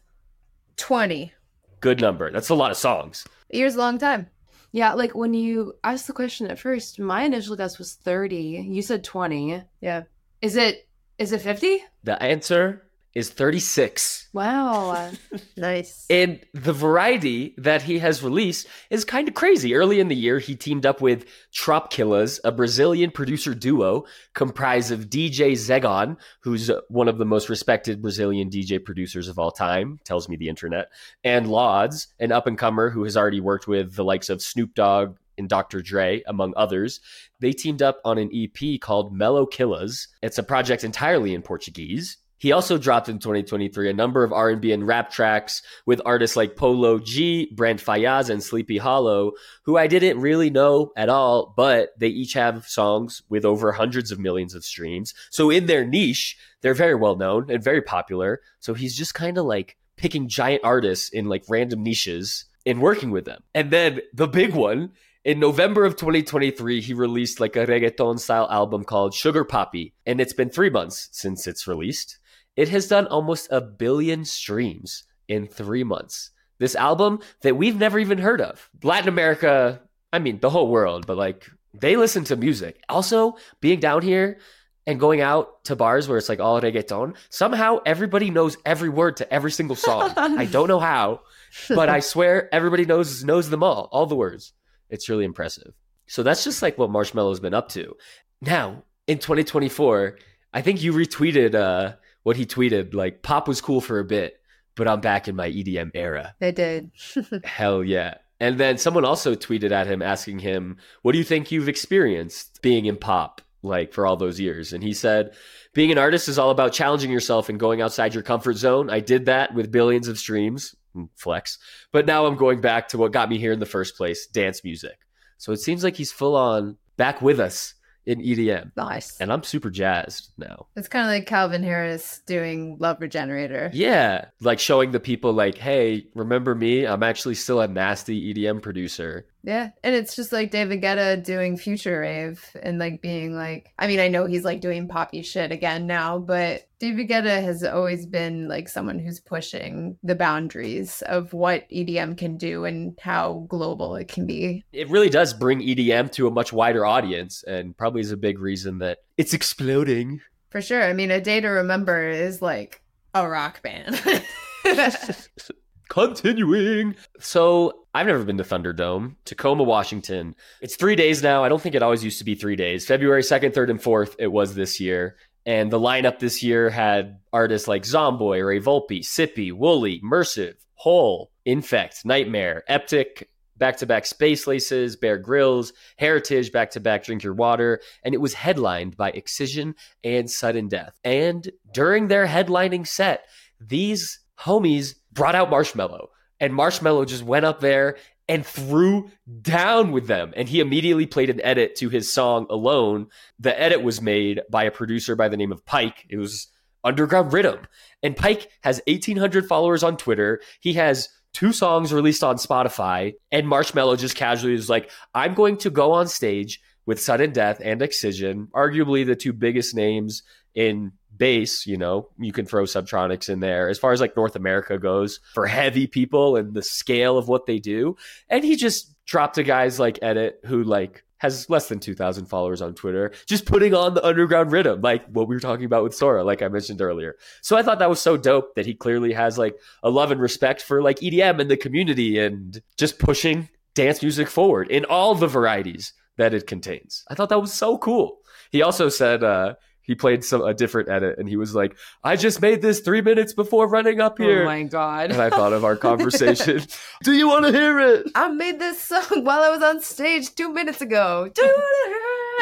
[0.77, 1.33] Twenty.
[1.81, 2.31] Good number.
[2.31, 3.27] That's a lot of songs.
[3.53, 4.29] A year's a long time.
[4.72, 8.66] Yeah, like when you asked the question at first, my initial guess was 30.
[8.68, 9.62] You said 20.
[9.80, 10.04] Yeah.
[10.40, 11.83] Is it is it 50?
[12.04, 12.83] The answer
[13.14, 14.29] is 36.
[14.33, 15.11] Wow.
[15.57, 16.07] Nice.
[16.09, 19.75] And the variety that he has released is kind of crazy.
[19.75, 25.11] Early in the year, he teamed up with Tropkillaz, a Brazilian producer duo comprised of
[25.11, 30.31] DJ Zegon, who's one of the most respected Brazilian DJ producers of all time, tells
[30.31, 30.88] me the internet,
[31.25, 34.75] and Laudz, an up and comer who has already worked with the likes of Snoop
[34.75, 35.83] Dogg and Dr.
[35.83, 37.01] Dre, among others.
[37.40, 40.09] They teamed up on an EP called Mellow Killers.
[40.23, 42.16] It's a project entirely in Portuguese.
[42.40, 46.57] He also dropped in 2023 a number of R&B and rap tracks with artists like
[46.57, 49.33] Polo G, Brent Faiyaz, and Sleepy Hallow,
[49.64, 54.11] who I didn't really know at all, but they each have songs with over hundreds
[54.11, 55.12] of millions of streams.
[55.29, 58.40] So in their niche, they're very well known and very popular.
[58.59, 63.11] So he's just kind of like picking giant artists in like random niches and working
[63.11, 63.42] with them.
[63.55, 64.92] And then the big one
[65.24, 70.18] in November of 2023, he released like a reggaeton style album called Sugar Papi, and
[70.22, 72.18] it's been three months since it's released.
[72.61, 76.31] It has done almost a billion streams in three months.
[76.59, 78.68] This album that we've never even heard of.
[78.83, 79.81] Latin America,
[80.12, 82.79] I mean, the whole world, but like they listen to music.
[82.90, 84.40] Also, being down here
[84.87, 89.16] and going out to bars where it's like all reggaeton, somehow everybody knows every word
[89.16, 90.12] to every single song.
[90.18, 91.23] I don't know how,
[91.70, 94.53] but I swear everybody knows knows them all, all the words.
[94.90, 95.73] It's really impressive.
[96.09, 97.96] So that's just like what Marshmello's been up to.
[98.42, 100.18] Now, in 2024,
[100.53, 104.40] I think you retweeted uh, what he tweeted like pop was cool for a bit,
[104.76, 106.35] but I'm back in my EDM era.
[106.38, 106.90] They did.
[107.44, 108.14] Hell yeah.
[108.38, 112.62] And then someone also tweeted at him asking him, What do you think you've experienced
[112.62, 114.72] being in pop like for all those years?
[114.72, 115.35] And he said,
[115.74, 118.88] Being an artist is all about challenging yourself and going outside your comfort zone.
[118.88, 121.59] I did that with billions of streams, Mm, flex.
[121.92, 124.64] But now I'm going back to what got me here in the first place dance
[124.64, 124.98] music.
[125.38, 127.74] So it seems like he's full on back with us
[128.07, 128.73] in EDM.
[128.77, 129.21] nice.
[129.21, 130.67] And I'm super jazzed now.
[130.77, 133.71] It's kind of like Calvin Harris doing Love Regenerator.
[133.73, 136.87] Yeah, like showing the people, like, hey, remember me?
[136.87, 139.27] I'm actually still a nasty EDM producer.
[139.42, 143.87] Yeah, and it's just like David Guetta doing Future Rave and like being like, I
[143.87, 148.07] mean, I know he's like doing poppy shit again now, but David Guetta has always
[148.07, 153.96] been like someone who's pushing the boundaries of what EDM can do and how global
[153.96, 154.64] it can be.
[154.72, 158.38] It really does bring EDM to a much wider audience, and probably is a big
[158.38, 160.20] reason that it's exploding.
[160.50, 160.83] For sure.
[160.83, 162.83] I mean, A Day to Remember is like
[163.14, 164.00] a rock band.
[165.90, 166.94] Continuing.
[167.18, 170.37] So I've never been to Thunderdome, Tacoma, Washington.
[170.61, 171.42] It's three days now.
[171.42, 172.87] I don't think it always used to be three days.
[172.87, 175.16] February 2nd, 3rd, and 4th, it was this year.
[175.44, 181.33] And the lineup this year had artists like Zomboy, Ray Volpe, Sippy, Wooli, Mersiv, Hole,
[181.44, 183.24] Infect, Nightmare, Eptic,
[183.57, 187.81] back to back Space Laces, Bear Grillz, Heritage, back to back Drink Your Water.
[188.05, 189.74] And it was headlined by Excision
[190.05, 191.00] and Sudden Death.
[191.03, 193.24] And during their headlining set,
[193.61, 196.09] these homies brought out Marshmello.
[196.38, 197.96] And Marshmello just went up there
[198.29, 199.11] and threw
[199.42, 200.33] down with them.
[200.37, 203.09] And he immediately played an edit to his song Alone.
[203.38, 206.07] The edit was made by a producer by the name of Pike.
[206.09, 206.46] It was
[206.85, 207.59] Underground Rhythm.
[208.03, 210.40] And Pike has 1,800 followers on Twitter.
[210.61, 213.14] He has two songs released on Spotify.
[213.31, 217.61] And Marshmello just casually was like, I'm going to go on stage with Sudden Death
[217.62, 220.22] and Excision, arguably the two biggest names
[220.55, 224.35] in bass, you know, you can throw Subtronics in there as far as like North
[224.35, 227.94] America goes for heavy people and the scale of what they do.
[228.28, 232.62] And he just dropped a guys like Edit who like has less than 2,000 followers
[232.62, 235.94] on Twitter, just putting on the underground rhythm, like what we were talking about with
[235.94, 237.16] Sora, like I mentioned earlier.
[237.42, 240.20] So I thought that was so dope that he clearly has like a love and
[240.20, 245.14] respect for like EDM and the community and just pushing dance music forward in all
[245.14, 247.04] the varieties that it contains.
[247.09, 248.20] I thought that was so cool.
[248.50, 249.56] He also said, uh,
[249.90, 253.00] he played some a different edit and he was like, I just made this three
[253.00, 254.42] minutes before running up oh here.
[254.42, 255.11] Oh my god.
[255.11, 256.62] and I thought of our conversation.
[257.03, 258.07] Do you want to hear it?
[258.14, 261.29] I made this song while I was on stage two minutes ago.
[261.35, 261.57] Do you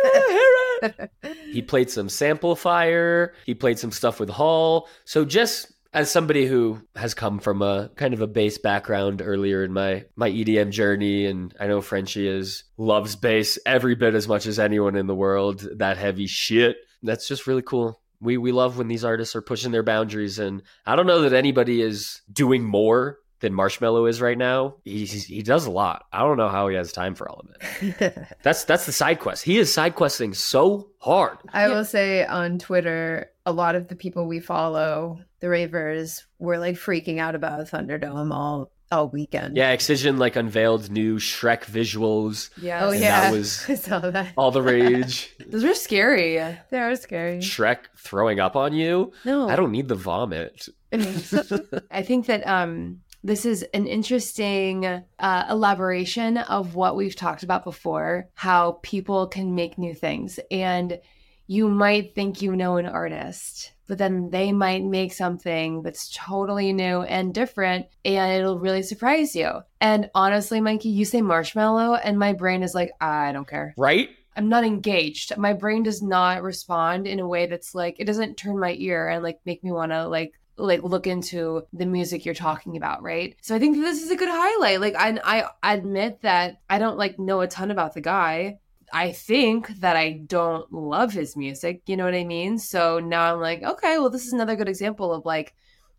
[0.92, 1.10] it?
[1.52, 3.34] He played some sample fire.
[3.44, 4.88] He played some stuff with Hall.
[5.04, 9.62] So just as somebody who has come from a kind of a bass background earlier
[9.64, 14.26] in my my EDM journey, and I know Frenchie is loves bass every bit as
[14.26, 15.68] much as anyone in the world.
[15.76, 16.76] That heavy shit.
[17.02, 18.00] That's just really cool.
[18.20, 21.32] We we love when these artists are pushing their boundaries, and I don't know that
[21.32, 24.76] anybody is doing more than Marshmello is right now.
[24.84, 26.06] He he does a lot.
[26.12, 27.50] I don't know how he has time for all of
[27.82, 28.16] it.
[28.42, 29.44] That's that's the side quest.
[29.44, 31.36] He is side questing so hard.
[31.52, 36.58] I will say on Twitter, a lot of the people we follow, the ravers, were
[36.58, 39.56] like freaking out about Thunderdome all all weekend.
[39.56, 42.50] Yeah, Excision like unveiled new Shrek visuals.
[42.60, 42.84] Yeah.
[42.84, 43.22] Oh yeah.
[43.22, 44.32] that was- I saw that.
[44.36, 45.34] All the rage.
[45.46, 46.34] Those were scary.
[46.70, 47.38] They are scary.
[47.38, 49.12] Shrek throwing up on you.
[49.24, 49.48] No.
[49.48, 50.68] I don't need the vomit.
[50.92, 57.64] I think that um, this is an interesting uh, elaboration of what we've talked about
[57.64, 60.40] before how people can make new things.
[60.50, 60.98] And
[61.46, 66.72] you might think you know an artist, but then they might make something that's totally
[66.72, 69.60] new and different, and it'll really surprise you.
[69.80, 73.74] And honestly, Mikey, you say Marshmello, and my brain is like, I don't care.
[73.76, 74.10] Right?
[74.34, 75.36] I'm not engaged.
[75.36, 79.08] My brain does not respond in a way that's like it doesn't turn my ear
[79.08, 80.32] and like make me want to like
[80.66, 83.36] like look into the music you're talking about, right?
[83.42, 84.80] So I think that this is a good highlight.
[84.80, 85.18] Like I
[85.62, 88.58] I admit that I don't like know a ton about the guy.
[88.92, 92.58] I think that I don't love his music, you know what I mean?
[92.58, 95.54] So now I'm like, okay, well this is another good example of like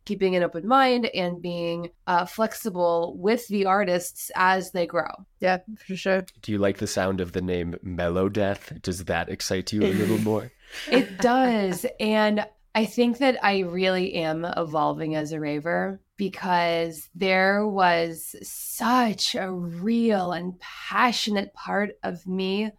[0.05, 5.07] keeping an open mind and being uh, flexible with the artists as they grow.
[5.39, 6.25] Yeah, for sure.
[6.41, 8.73] Do you like the sound of the name Mellow Death?
[8.81, 10.51] Does that excite you a little more?
[10.91, 11.85] It does.
[11.99, 12.45] and
[12.75, 19.51] I think that I really am evolving as a raver because there was such a
[19.51, 22.71] real and passionate part of me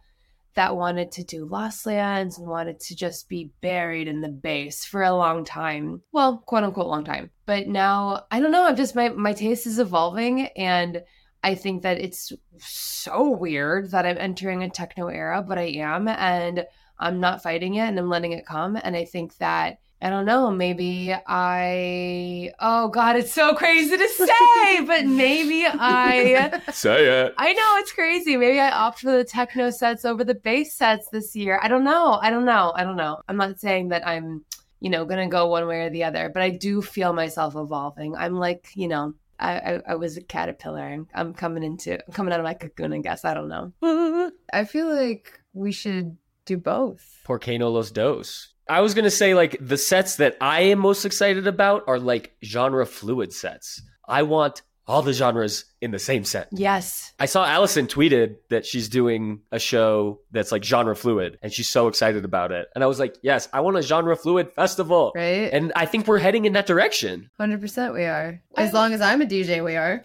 [0.55, 4.85] that wanted to do Lost Lands and wanted to just be buried in the bass
[4.85, 6.01] for a long time.
[6.11, 7.29] Well, quote unquote long time.
[7.45, 11.03] But now I don't know, I'm just my my taste is evolving and
[11.43, 16.07] I think that it's so weird that I'm entering a techno era, but I am
[16.07, 16.65] and
[16.97, 18.77] I'm not fighting it and I'm letting it come.
[18.81, 24.07] And I think that I don't know, maybe I oh god, it's so crazy to
[24.07, 27.33] say, but maybe I Say it.
[27.39, 28.37] I know it's crazy.
[28.37, 31.59] Maybe I opt for the techno sets over the bass sets this year.
[31.59, 32.19] I don't know.
[32.21, 32.71] I don't know.
[32.75, 33.19] I don't know.
[33.27, 34.45] I'm not saying that I'm,
[34.79, 38.15] you know, gonna go one way or the other, but I do feel myself evolving.
[38.15, 40.83] I'm like, you know, I I, I was a caterpillar.
[40.83, 42.93] I'm, I'm coming into coming out of my cocoon.
[42.93, 44.31] I guess I don't know.
[44.53, 46.15] I feel like we should
[46.45, 47.23] do both.
[47.25, 48.54] Porcano Los Dos.
[48.69, 52.35] I was gonna say like the sets that I am most excited about are like
[52.43, 53.81] genre fluid sets.
[54.07, 56.47] I want all the genres in the same set.
[56.51, 57.13] Yes.
[57.19, 61.69] I saw Allison tweeted that she's doing a show that's like genre fluid and she's
[61.69, 62.67] so excited about it.
[62.75, 65.11] And I was like, yes, I want a genre fluid festival.
[65.15, 65.49] Right?
[65.51, 67.29] And I think we're heading in that direction.
[67.39, 68.41] 100% we are.
[68.57, 70.03] As long as I'm a DJ, we are.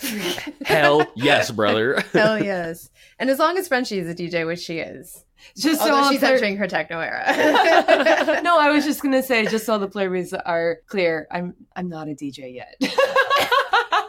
[0.64, 2.02] Hell yes, brother.
[2.12, 2.88] Hell yes.
[3.18, 5.24] And as long as Frenchie is a DJ, which she is.
[5.56, 7.24] Just so Although all she's the player- entering her techno era.
[8.42, 12.08] no, I was just gonna say, just so the players are clear, I'm I'm not
[12.08, 12.74] a DJ yet.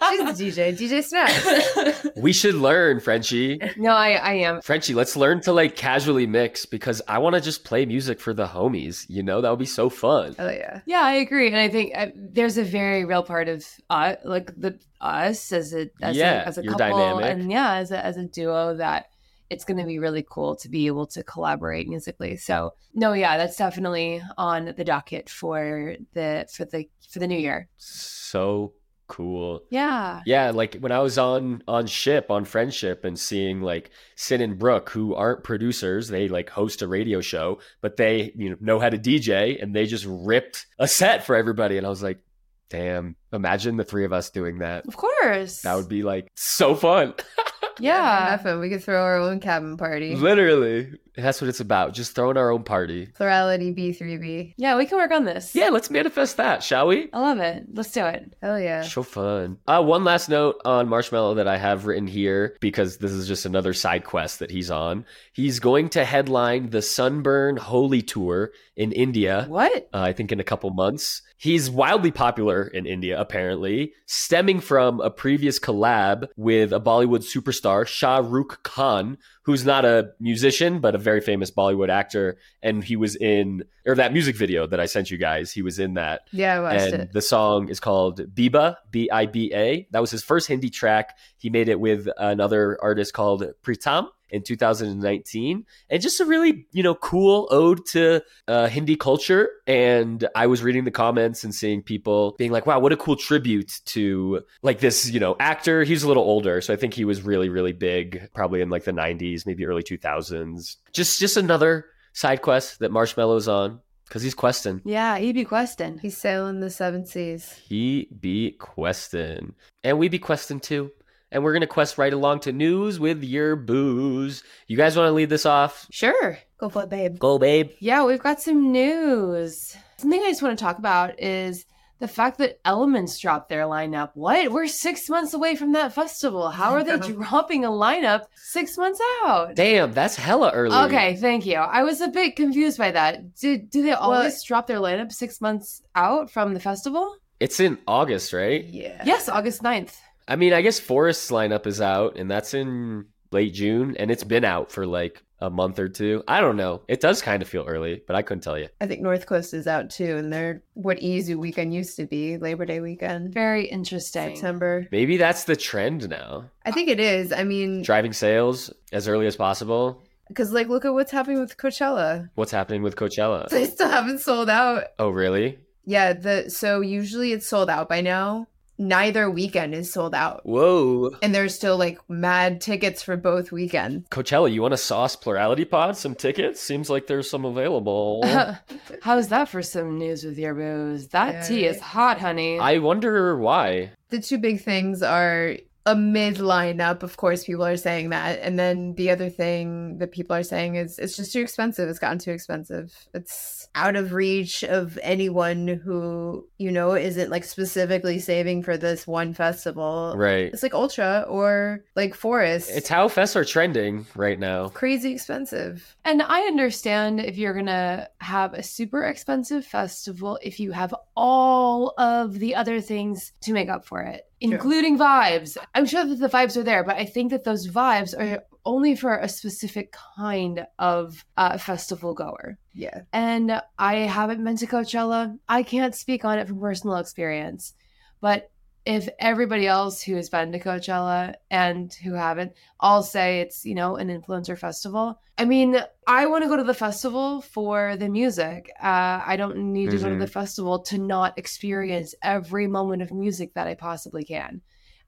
[0.10, 0.78] She's the DJ.
[0.78, 2.08] DJ Snacks.
[2.18, 3.62] we should learn, Frenchie.
[3.78, 4.62] no, I I am.
[4.62, 8.34] Frenchie, let's learn to like casually mix because I want to just play music for
[8.34, 9.06] the homies.
[9.08, 10.36] You know, that would be so fun.
[10.38, 10.82] Hell yeah.
[10.86, 14.52] Yeah, I agree, and I think uh, there's a very real part of uh, like
[14.60, 17.26] the us as a as Yeah, a, as a you're couple, dynamic.
[17.26, 19.06] and yeah, as a as a duo that
[19.52, 22.38] it's going to be really cool to be able to collaborate musically.
[22.38, 27.38] So no, yeah, that's definitely on the docket for the for the for the new
[27.38, 27.68] year.
[27.78, 28.74] So
[29.08, 29.62] cool.
[29.70, 34.40] Yeah, Yeah, like when I was on on ship on friendship and seeing like Sin
[34.40, 38.58] and Brooke, who aren't producers, they like host a radio show, but they you know
[38.62, 42.02] know how to DJ and they just ripped a set for everybody, and I was
[42.02, 42.24] like,
[42.70, 44.88] damn, imagine the three of us doing that.
[44.88, 45.64] of course.
[45.64, 47.14] That would be like so fun.
[47.80, 48.28] yeah.
[48.32, 48.60] Nothing.
[48.60, 50.16] We could throw our own cabin party.
[50.16, 50.94] Literally.
[51.16, 51.94] That's what it's about.
[51.94, 53.08] Just throwing our own party.
[53.08, 54.54] Plurality B3B.
[54.58, 55.54] Yeah, we can work on this.
[55.54, 57.10] Yeah, let's manifest that, shall we?
[57.12, 57.66] I love it.
[57.74, 58.34] Let's do it.
[58.42, 58.84] Hell yeah.
[58.84, 59.58] So fun.
[59.68, 63.46] Uh, one last note on Marshmello that I have written here because this is just
[63.46, 65.06] another side quest that he's on.
[65.34, 69.46] He's going to headline the Sunburn Holi Tour in India.
[69.48, 69.90] What?
[69.94, 71.22] uh, I think in a couple months.
[71.38, 77.88] He's wildly popular in India, apparently, stemming from a previous collab with a Bollywood superstar,
[77.88, 82.38] Shah Rukh Khan, who's not a musician, but a very famous Bollywood actor.
[82.62, 85.80] And he was in, or that music video that I sent you guys, he was
[85.80, 86.22] in that.
[86.32, 87.14] Yeah, I watched and it.
[87.14, 89.88] the song is called Biba, B I B A.
[89.92, 91.18] That was his first Hindi track.
[91.38, 96.84] He made it with another artist called Pritam in 2019 and just a really you
[96.84, 99.50] know cool ode to uh, hindi culture.
[99.68, 103.16] And i was reading the comments and seeing people being like wow what a cool
[103.16, 105.84] tribute to like this you know actor.
[105.84, 106.62] He's a little older.
[106.62, 109.84] So i think he was really really big probably in like the 90s maybe early
[109.84, 114.82] 2000s just just another side quest that Marshmello's on because he's questing.
[114.84, 116.00] Yeah, he be questing.
[116.00, 117.54] He's sailing the seven seas.
[117.54, 119.56] he be questing.
[119.86, 120.92] And we be questing too
[121.32, 125.12] and we're gonna quest right along to news with your booze you guys want to
[125.12, 126.38] lead this off Sure.
[126.58, 127.18] Go for it, babe.
[127.20, 129.76] go babe Yeah, we've got some news.
[129.98, 131.66] Something I just want to talk about is
[132.00, 134.10] the fact that Elements dropped their lineup.
[134.16, 134.52] What?
[134.52, 136.50] We're six months away from that festival.
[136.50, 139.54] How are they dropping a lineup six months out?
[139.56, 140.76] Damn, that's hella early.
[140.88, 141.58] Okay, thank you.
[141.58, 143.36] I was a bit confused by that.
[143.36, 147.16] Do, do they always drop their lineup six months out from the festival?
[147.40, 148.64] It's in August, right?
[148.66, 149.04] Yeah.
[149.06, 149.94] Yes, August 9th.
[150.32, 154.24] I mean, I guess Forest's lineup is out, and that's in late June, and it's
[154.24, 156.24] been out for like a month or two.
[156.26, 156.84] I don't know.
[156.88, 158.70] It does kind of feel early, but I couldn't tell you.
[158.80, 162.38] I think North Coast is out too, and they're what EZoo weekend used to be,
[162.38, 164.36] Labor Day weekend, Very interesting.
[164.36, 164.88] September.
[164.90, 166.46] Maybe that's the trend now.
[166.66, 167.34] I think it is.
[167.34, 170.02] I mean, Driving sales as early as possible.
[170.30, 172.30] because like, look at what's happening with Coachella.
[172.36, 173.50] What's happening with Coachella?
[173.50, 174.86] They still haven't sold out.
[174.98, 175.60] Oh, really?
[175.84, 178.48] Yeah, the so usually it's sold out by now.
[178.82, 180.44] Neither weekend is sold out.
[180.44, 181.12] Whoa.
[181.22, 184.10] And there's still like mad tickets for both weekends.
[184.10, 185.96] Coachella, you want to sauce plurality pod?
[185.98, 186.60] Some tickets?
[186.60, 188.24] Seems like there's some available.
[189.04, 191.10] How's that for some news with your booze?
[191.10, 192.58] That Yeah, tea is hot, honey.
[192.58, 193.92] I wonder why.
[194.10, 198.40] The two big things are a mid lineup, of course, people are saying that.
[198.42, 201.88] And then the other thing that people are saying is it's just too expensive.
[201.88, 202.96] It's gotten too expensive.
[203.14, 209.08] It's out of reach of anyone who, you know, isn't like specifically saving for this
[209.08, 210.14] one festival.
[210.16, 210.52] Right.
[210.54, 212.70] It's like Ultra or like Forest.
[212.74, 214.70] It's how fests are trending right now.
[214.70, 215.96] crazy expensive.
[216.04, 221.94] And I understand if you're gonna have a super expensive festival, if you have all
[221.98, 225.58] of the other things to make up for it, including vibes.
[225.76, 228.96] I'm sure that the vibes are there, but I think that those vibes are only
[228.96, 232.58] for a specific kind of uh, festival goer.
[232.74, 233.02] Yeah.
[233.12, 235.38] And I haven't been to Coachella.
[235.50, 237.74] I can't speak on it from personal experience.
[238.22, 238.52] But
[238.86, 243.76] if everybody else who has been to Coachella and who haven't all say it's, you
[243.76, 248.10] know, an influencer festival, I mean, I want to go to the festival for the
[248.10, 248.72] music.
[248.82, 250.20] Uh, I don't need to go to Mhm.
[250.20, 254.62] the festival to not experience every moment of music that I possibly can.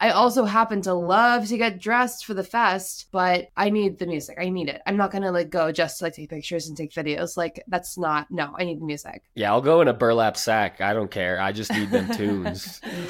[0.03, 4.05] I also happen to love to get dressed for the fest, but I need the
[4.05, 4.37] music.
[4.37, 4.81] I need it.
[4.85, 7.37] I'm not gonna like go just to like take pictures and take videos.
[7.37, 9.23] Like that's not no, I need the music.
[9.33, 10.81] Yeah, I'll go in a burlap sack.
[10.81, 11.39] I don't care.
[11.39, 12.81] I just need them tunes.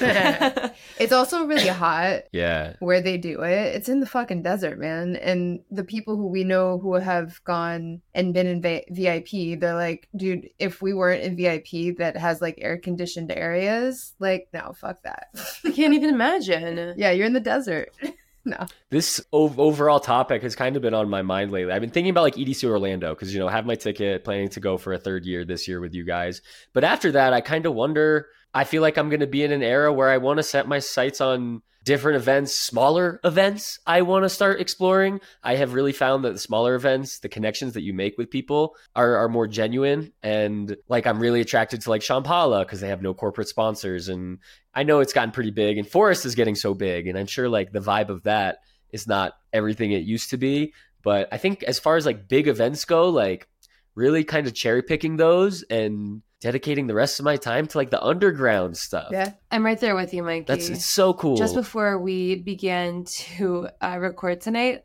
[0.98, 2.74] It's also really hot Yeah.
[2.78, 3.74] where they do it.
[3.76, 5.16] It's in the fucking desert, man.
[5.16, 9.74] And the people who we know who have gone and been in v- VIP, they're
[9.74, 14.72] like, dude, if we weren't in VIP that has like air conditioned areas, like, no,
[14.76, 15.28] fuck that.
[15.64, 16.78] I can't even imagine.
[16.96, 17.92] Yeah, you're in the desert.
[18.46, 18.66] No.
[18.90, 21.72] This ov- overall topic has kind of been on my mind lately.
[21.72, 24.50] I've been thinking about like EDC Orlando because, you know, I have my ticket, planning
[24.50, 26.42] to go for a third year this year with you guys.
[26.74, 28.28] But after that, I kind of wonder.
[28.54, 30.68] I feel like I'm going to be in an era where I want to set
[30.68, 35.20] my sights on different events, smaller events I want to start exploring.
[35.42, 38.74] I have really found that the smaller events, the connections that you make with people
[38.96, 40.12] are, are more genuine.
[40.22, 44.08] And like, I'm really attracted to like Shambhala because they have no corporate sponsors.
[44.08, 44.38] And
[44.74, 47.06] I know it's gotten pretty big and Forest is getting so big.
[47.06, 48.58] And I'm sure like the vibe of that
[48.90, 50.72] is not everything it used to be.
[51.02, 53.46] But I think as far as like big events go, like
[53.94, 57.88] really kind of cherry picking those and dedicating the rest of my time to like
[57.88, 59.08] the underground stuff.
[59.10, 59.32] Yeah.
[59.50, 60.44] I'm right there with you, Mikey.
[60.46, 61.36] That's it's so cool.
[61.36, 64.82] Just before we began to uh, record tonight,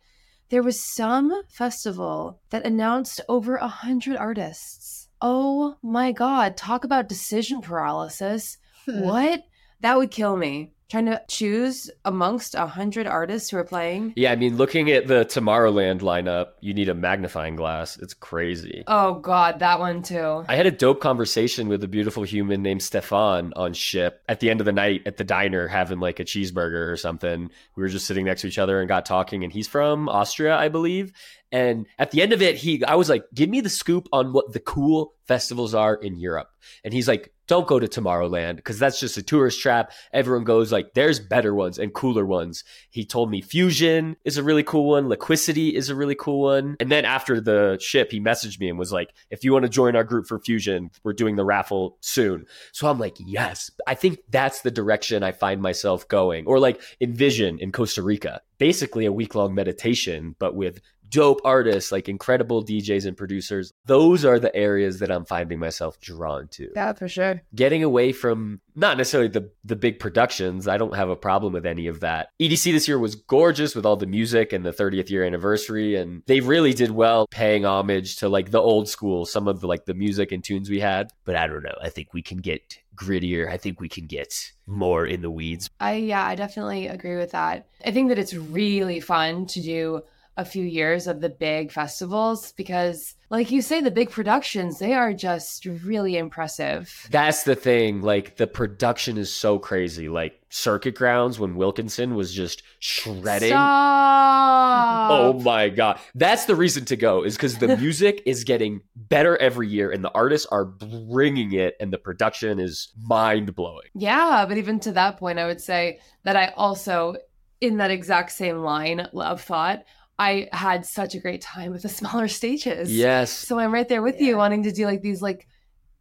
[0.51, 5.09] there was some festival that announced over a hundred artists.
[5.21, 6.55] Oh my god!
[6.55, 8.57] Talk about decision paralysis.
[8.85, 9.01] Hmm.
[9.01, 9.43] What?
[9.81, 10.71] That would kill me.
[10.89, 14.13] Trying to choose amongst a hundred artists who are playing.
[14.15, 17.97] Yeah, I mean, looking at the Tomorrowland lineup, you need a magnifying glass.
[17.97, 18.83] It's crazy.
[18.87, 20.43] Oh God, that one too.
[20.47, 24.49] I had a dope conversation with a beautiful human named Stefan on ship at the
[24.49, 27.51] end of the night at the diner having like a cheeseburger or something.
[27.75, 30.57] We were just sitting next to each other and got talking and he's from Austria,
[30.57, 31.13] I believe.
[31.51, 34.33] And at the end of it, he I was like, "Give me the scoop on
[34.33, 36.49] what the cool festivals are in Europe."
[36.83, 39.91] And he's like, "Don't go to Tomorrowland because that's just a tourist trap.
[40.13, 44.43] Everyone goes like there's better ones and cooler ones." He told me Fusion is a
[44.43, 46.77] really cool one, Liquicity is a really cool one.
[46.79, 49.69] And then after the ship, he messaged me and was like, "If you want to
[49.69, 53.95] join our group for Fusion, we're doing the raffle soon." So I'm like, "Yes." I
[53.95, 56.45] think that's the direction I find myself going.
[56.45, 58.41] Or like Envision in Costa Rica.
[58.59, 60.79] Basically a week-long meditation but with
[61.09, 63.73] dope artists, like incredible DJs and producers.
[63.85, 66.69] Those are the areas that I'm finding myself drawn to.
[66.75, 67.41] Yeah, for sure.
[67.55, 70.67] Getting away from not necessarily the the big productions.
[70.67, 72.29] I don't have a problem with any of that.
[72.39, 76.23] EDC this year was gorgeous with all the music and the 30th year anniversary and
[76.27, 79.85] they really did well paying homage to like the old school, some of the like
[79.85, 81.11] the music and tunes we had.
[81.25, 81.75] But I don't know.
[81.81, 83.49] I think we can get grittier.
[83.49, 85.69] I think we can get more in the weeds.
[85.79, 87.67] I yeah, I definitely agree with that.
[87.85, 90.03] I think that it's really fun to do
[90.37, 94.93] a few years of the big festivals because like you say the big productions they
[94.93, 97.07] are just really impressive.
[97.11, 98.01] That's the thing.
[98.01, 100.07] Like the production is so crazy.
[100.07, 103.49] Like Circuit Grounds when Wilkinson was just shredding.
[103.49, 105.11] Stop.
[105.11, 105.99] Oh my god.
[106.15, 110.03] That's the reason to go is cuz the music is getting better every year and
[110.03, 113.89] the artists are bringing it and the production is mind-blowing.
[113.93, 117.15] Yeah, but even to that point I would say that I also
[117.61, 119.83] in that exact same line of thought
[120.19, 122.95] I had such a great time with the smaller stages.
[122.95, 123.31] Yes.
[123.31, 125.47] So I'm right there with you, wanting to do like these like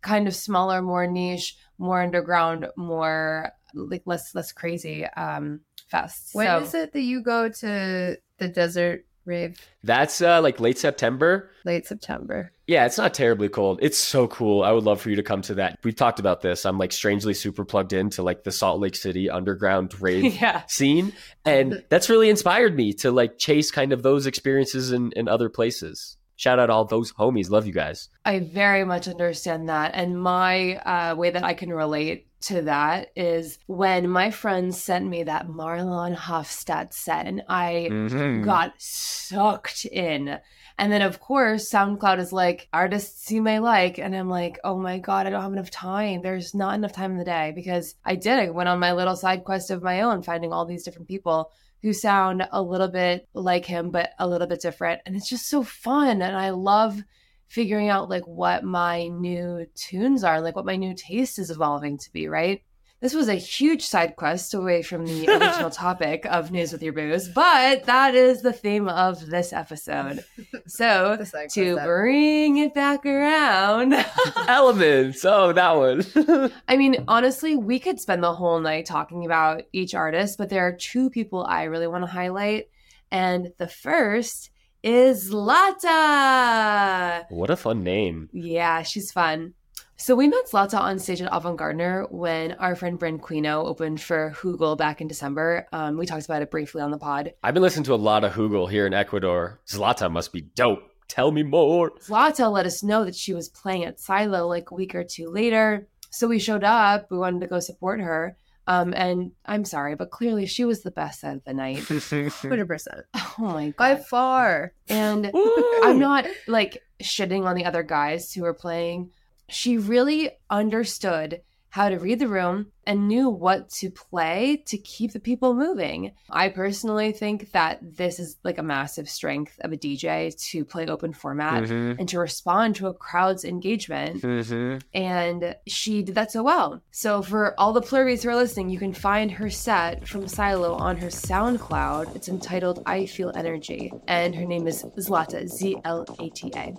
[0.03, 5.61] kind of smaller, more niche, more underground, more like less less crazy um
[5.93, 6.35] fests.
[6.35, 9.57] When so is it that you go to the desert rave?
[9.85, 11.51] That's uh like late September.
[11.64, 12.53] Late September.
[12.66, 13.79] Yeah, it's not terribly cold.
[13.81, 14.62] It's so cool.
[14.62, 15.79] I would love for you to come to that.
[15.85, 16.66] We've talked about this.
[16.66, 20.62] I'm like strangely super plugged into like the Salt Lake City underground rave yeah.
[20.66, 21.12] scene.
[21.47, 25.49] And that's really inspired me to like chase kind of those experiences in, in other
[25.49, 26.18] places.
[26.37, 27.51] Shout out all those homies.
[27.51, 28.11] Love you guys.
[28.24, 29.93] I very much understand that.
[29.95, 35.07] And my uh, way that I can relate to that is when my friends sent
[35.07, 38.45] me that Marlon Hoffstadt set and I Mhm.
[38.45, 40.39] got sucked in.
[40.78, 43.99] And then, of course, SoundCloud is like artists you may like.
[43.99, 46.22] And I'm like, oh my God, I don't have enough time.
[46.22, 48.39] There's not enough time in the day because I did.
[48.39, 51.51] I went on my little side quest of my own, finding all these different people
[51.82, 55.01] who sound a little bit like him, but a little bit different.
[55.05, 56.22] And it's just so fun.
[56.22, 57.03] And I love
[57.49, 61.99] figuring out like what my new tunes are, like what my new taste is evolving
[61.99, 62.62] to be, right?
[63.01, 66.92] This was a huge side quest away from the original topic of News with Your
[66.92, 70.24] Booze, but that is the theme of this episode.
[70.66, 71.16] So,
[71.53, 73.94] to quest bring it back around,
[74.49, 75.24] Elements.
[75.24, 76.51] Oh, that one.
[76.66, 80.66] I mean, honestly, we could spend the whole night talking about each artist, but there
[80.66, 82.68] are two people I really want to highlight.
[83.12, 84.51] And the first
[84.83, 87.24] is Zlata.
[87.31, 88.29] what a fun name.
[88.33, 89.55] Yeah, she's fun.
[89.97, 94.01] So we met Zlata on stage at Avant Gardner when our friend Bryn Quino opened
[94.01, 95.66] for Hugel back in December.
[95.72, 97.33] Um, we talked about it briefly on the pod.
[97.43, 99.61] I've been listening to a lot of Hugel here in Ecuador.
[99.66, 100.85] Zlata must be dope.
[101.09, 101.91] Tell me more.
[101.99, 105.31] Zlata let us know that she was playing at Silo like a week or two
[105.31, 105.89] later.
[106.11, 107.11] So we showed up.
[107.11, 108.37] We wanted to go support her.
[108.69, 111.79] Um, and I'm sorry, but clearly she was the best of the night.
[111.79, 113.03] 100%.
[113.14, 113.77] Oh my God.
[113.79, 114.75] By far.
[114.91, 115.81] And Woo!
[115.83, 119.11] I'm not like shitting on the other guys who were playing.
[119.49, 121.41] She really understood
[121.71, 126.12] how to read the room and knew what to play to keep the people moving.
[126.31, 130.87] I personally think that this is like a massive strength of a DJ to play
[130.87, 131.99] open format Mhm.
[131.99, 134.23] and to respond to a crowd's engagement.
[134.23, 134.81] Mhm.
[134.95, 136.81] And she did that so well.
[136.91, 140.73] So, for all the plurries who are listening, you can find her set from Silo
[140.75, 142.16] on her SoundCloud.
[142.16, 143.93] It's entitled I Feel Energy.
[144.07, 146.73] And her name is Zlata, Z L A T A.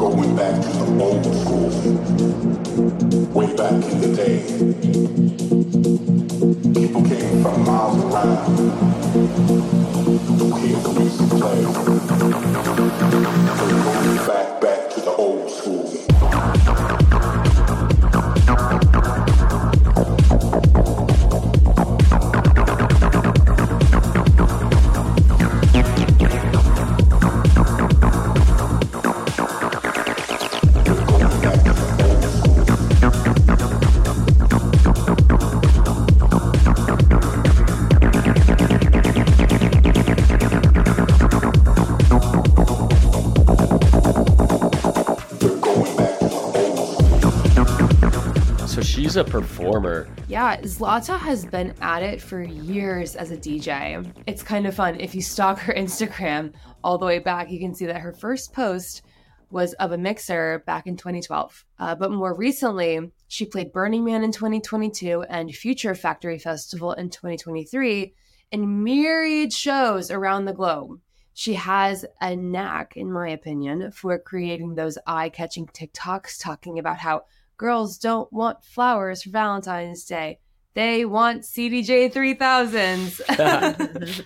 [0.00, 1.68] going back to the old school.
[3.34, 4.36] Way back in the day.
[6.72, 8.56] People came from miles around
[10.38, 11.99] to hear the music play.
[49.10, 50.06] She's a performer.
[50.28, 54.08] Yeah, Zlata has been at it for years as a DJ.
[54.28, 55.00] It's kind of fun.
[55.00, 56.52] If you stalk her Instagram
[56.84, 59.02] all the way back, you can see that her first post
[59.50, 61.64] was of a mixer back in 2012.
[61.80, 67.10] Uh, but more recently, she played Burning Man in 2022 and Future Factory Festival in
[67.10, 68.14] 2023
[68.52, 71.00] in myriad shows around the globe.
[71.34, 76.98] She has a knack, in my opinion, for creating those eye catching TikToks talking about
[76.98, 77.22] how
[77.60, 80.38] girls don't want flowers for Valentine's Day.
[80.72, 83.20] They want CDJ 3000s.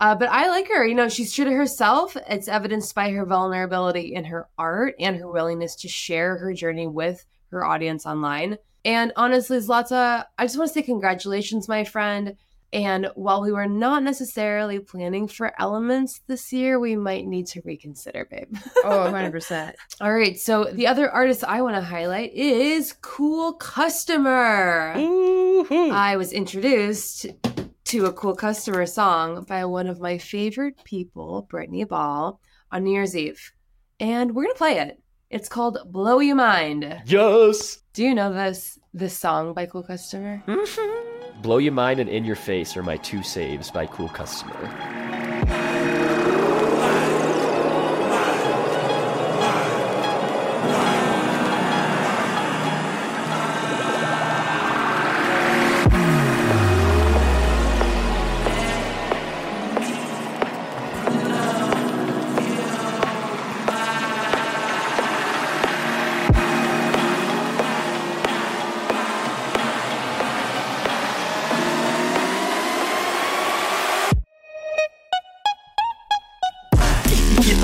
[0.00, 0.86] uh, but I like her.
[0.86, 2.16] You know, she's true to herself.
[2.28, 6.86] It's evidenced by her vulnerability in her art and her willingness to share her journey
[6.86, 8.56] with her audience online.
[8.84, 12.36] And honestly, Zlata, I just want to say congratulations, my friend.
[12.76, 17.62] And while we were not necessarily planning for elements this year, we might need to
[17.64, 18.54] reconsider, babe.
[18.84, 19.72] Oh, 100%.
[20.02, 20.38] All right.
[20.38, 24.92] So the other artist I want to highlight is Cool Customer.
[24.94, 27.24] I was introduced
[27.84, 32.38] to a Cool Customer song by one of my favorite people, Brittany Ball,
[32.70, 33.52] on New Year's Eve.
[34.00, 35.00] And we're going to play it.
[35.30, 37.04] It's called Blow You Mind.
[37.06, 37.78] Yes.
[37.94, 40.42] Do you know this this song by Cool Customer?
[41.42, 45.15] Blow Your Mind and In Your Face are my two saves by Cool Customer.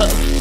[0.05, 0.32] Oh,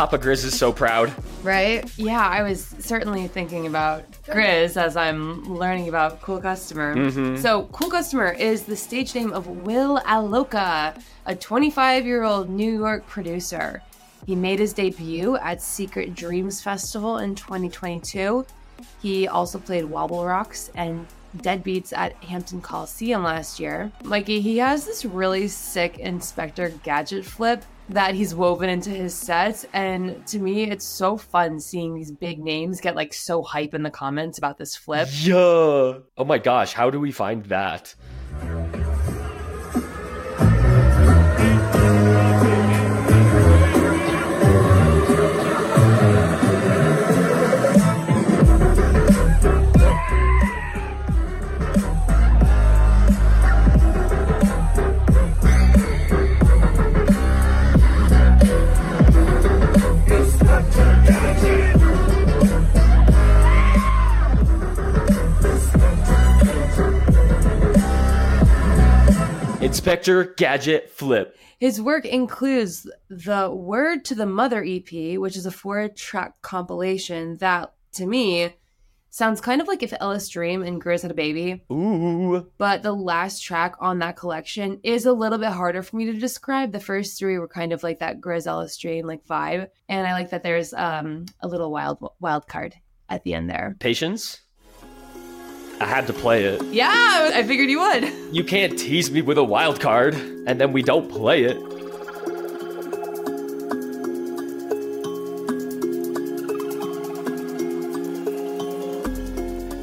[0.00, 1.12] Papa Grizz is so proud.
[1.42, 1.84] Right?
[1.98, 6.96] Yeah, I was certainly thinking about Grizz as I'm learning about Cool Customer.
[6.96, 7.36] Mm-hmm.
[7.36, 12.78] So, Cool Customer is the stage name of Will Aloka, a 25 year old New
[12.78, 13.82] York producer.
[14.24, 18.46] He made his debut at Secret Dreams Festival in 2022.
[19.02, 23.92] He also played Wobble Rocks and Deadbeats at Hampton Coliseum last year.
[24.02, 29.66] Mikey, he has this really sick Inspector Gadget flip that he's woven into his sets.
[29.72, 33.82] And to me, it's so fun seeing these big names get like so hype in
[33.82, 35.08] the comments about this flip.
[35.12, 35.34] Yeah.
[35.36, 37.94] Oh my gosh, how do we find that?
[69.80, 71.34] Inspector Gadget Flip.
[71.58, 77.38] His work includes the Word to the Mother EP, which is a four track compilation
[77.38, 78.54] that, to me,
[79.08, 81.64] sounds kind of like if Ellis Dream and Grizz had a baby.
[81.72, 82.46] Ooh.
[82.58, 86.12] But the last track on that collection is a little bit harder for me to
[86.12, 86.72] describe.
[86.72, 89.70] The first three were kind of like that Grizz Ellis Dream like vibe.
[89.88, 92.74] And I like that there's um, a little wild wild card
[93.08, 93.76] at the end there.
[93.80, 94.42] Patience?
[95.80, 96.62] I had to play it.
[96.64, 98.12] Yeah, I figured you would.
[98.32, 101.56] You can't tease me with a wild card and then we don't play it.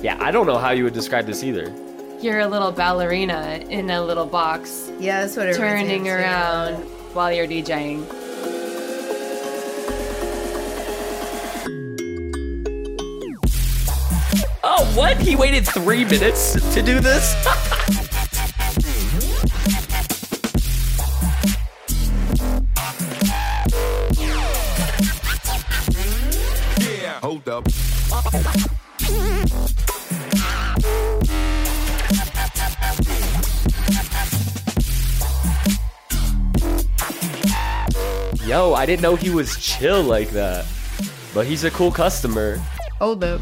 [0.03, 1.73] Yeah, I don't know how you would describe this either.
[2.21, 6.09] You're a little ballerina in a little box, Yeah, that's what it turning reminds me
[6.11, 6.19] of.
[6.19, 6.75] around
[7.13, 8.05] while you're DJing.
[14.97, 15.21] What?
[15.21, 17.35] He waited three minutes to do this?
[26.99, 27.67] yeah, Hold up.
[38.47, 40.65] Yo, I didn't know he was chill like that.
[41.35, 42.57] But he's a cool customer.
[42.99, 43.41] Hold up.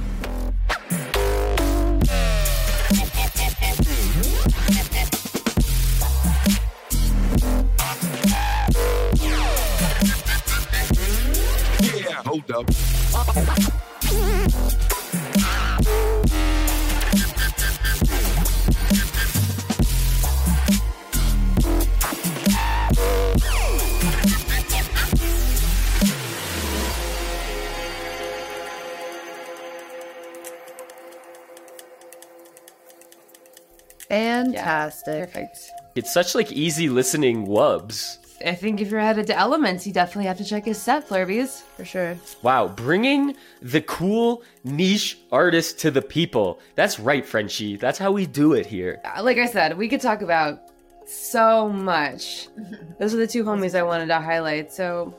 [34.91, 35.33] Fantastic.
[35.33, 35.71] Perfect.
[35.95, 38.17] It's such like easy listening wubs.
[38.45, 41.61] I think if you're headed to Elements, you definitely have to check his set, Flurbies.
[41.77, 42.17] For sure.
[42.41, 46.59] Wow, bringing the cool niche artist to the people.
[46.75, 47.77] That's right, Frenchie.
[47.77, 49.01] That's how we do it here.
[49.05, 50.59] Uh, Like I said, we could talk about
[51.07, 52.49] so much.
[52.99, 54.71] Those are the two homies I wanted to highlight.
[54.73, 55.15] So,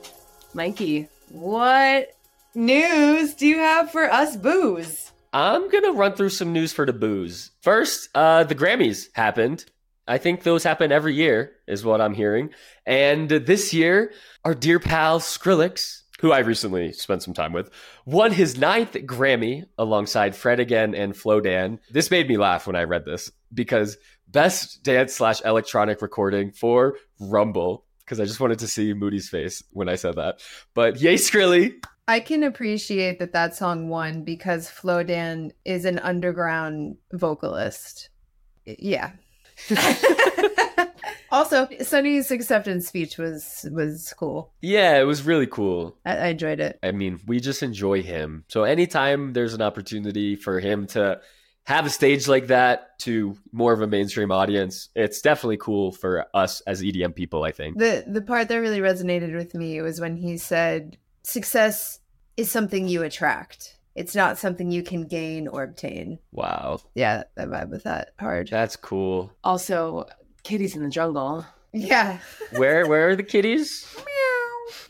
[0.53, 2.15] Mikey, what
[2.53, 5.11] news do you have for us booze?
[5.37, 7.51] I'm gonna run through some news for the booze.
[7.61, 9.65] First, uh, the Grammys happened.
[10.07, 12.49] I think those happen every year, is what I'm hearing.
[12.87, 14.13] And this year,
[14.43, 17.69] our dear pal Skrillex, who I recently spent some time with,
[18.03, 21.77] won his ninth Grammy alongside Fred again and Flowdan.
[21.91, 23.95] This made me laugh when I read this because
[24.27, 27.85] best dance slash electronic recording for Rumble.
[28.07, 30.39] Because I just wanted to see Moody's face when I said that.
[30.73, 31.73] But yay, Skrilly!
[32.07, 38.07] I can appreciate that that song won because Flowdan is an underground vocalist.
[38.65, 39.11] Yeah.
[41.31, 44.53] also, Sonny's acceptance speech was was cool.
[44.61, 45.97] Yeah, it was really cool.
[46.05, 46.79] I, I enjoyed it.
[46.81, 48.45] I mean, we just enjoy him.
[48.47, 51.19] So anytime there's an opportunity for him to
[51.67, 56.25] have a stage like that to more of a mainstream audience, it's definitely cool for
[56.33, 57.77] us as EDM people, I think.
[57.77, 61.99] The the part that really resonated with me was when he said success
[62.37, 63.75] is something you attract.
[63.95, 66.19] It's not something you can gain or obtain.
[66.31, 66.79] Wow.
[66.95, 68.47] Yeah, I vibe with that hard.
[68.47, 69.33] That's cool.
[69.43, 70.05] Also,
[70.43, 71.45] Kitties in the Jungle.
[71.73, 72.19] Yeah.
[72.51, 73.85] Where where are the kitties?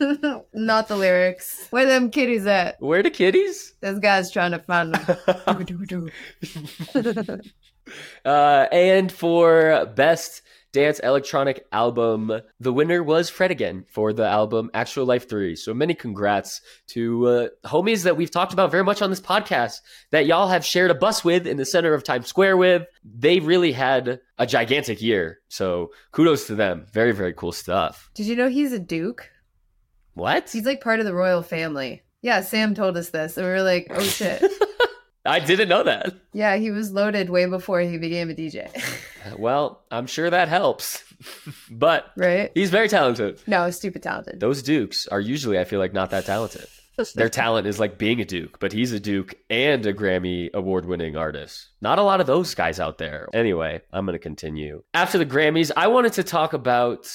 [0.52, 1.66] not the lyrics.
[1.70, 2.76] Where them kitties at?
[2.80, 3.74] Where the kitties?
[3.80, 6.10] This guy's trying to find them.
[8.24, 14.70] uh, and for best dance electronic album, the winner was Fred again for the album
[14.74, 15.56] Actual Life 3.
[15.56, 19.80] So many congrats to uh, homies that we've talked about very much on this podcast
[20.10, 22.86] that y'all have shared a bus with in the center of Times Square with.
[23.02, 25.40] They really had a gigantic year.
[25.48, 26.86] So kudos to them.
[26.92, 28.10] Very, very cool stuff.
[28.14, 29.30] Did you know he's a duke?
[30.18, 30.50] What?
[30.50, 32.02] He's like part of the royal family.
[32.22, 34.42] Yeah, Sam told us this, and we were like, "Oh shit!"
[35.24, 36.14] I didn't know that.
[36.32, 38.70] yeah, he was loaded way before he became a DJ,
[39.38, 41.04] Well, I'm sure that helps.
[41.70, 42.50] but right?
[42.54, 43.40] he's very talented.
[43.46, 44.40] No, stupid talented.
[44.40, 46.66] Those dukes are usually, I feel like, not that talented.
[47.14, 50.84] Their talent is like being a duke, but he's a duke and a Grammy award
[50.84, 51.68] winning artist.
[51.80, 53.28] Not a lot of those guys out there.
[53.32, 54.82] Anyway, I'm going to continue.
[54.94, 57.06] After the Grammys, I wanted to talk about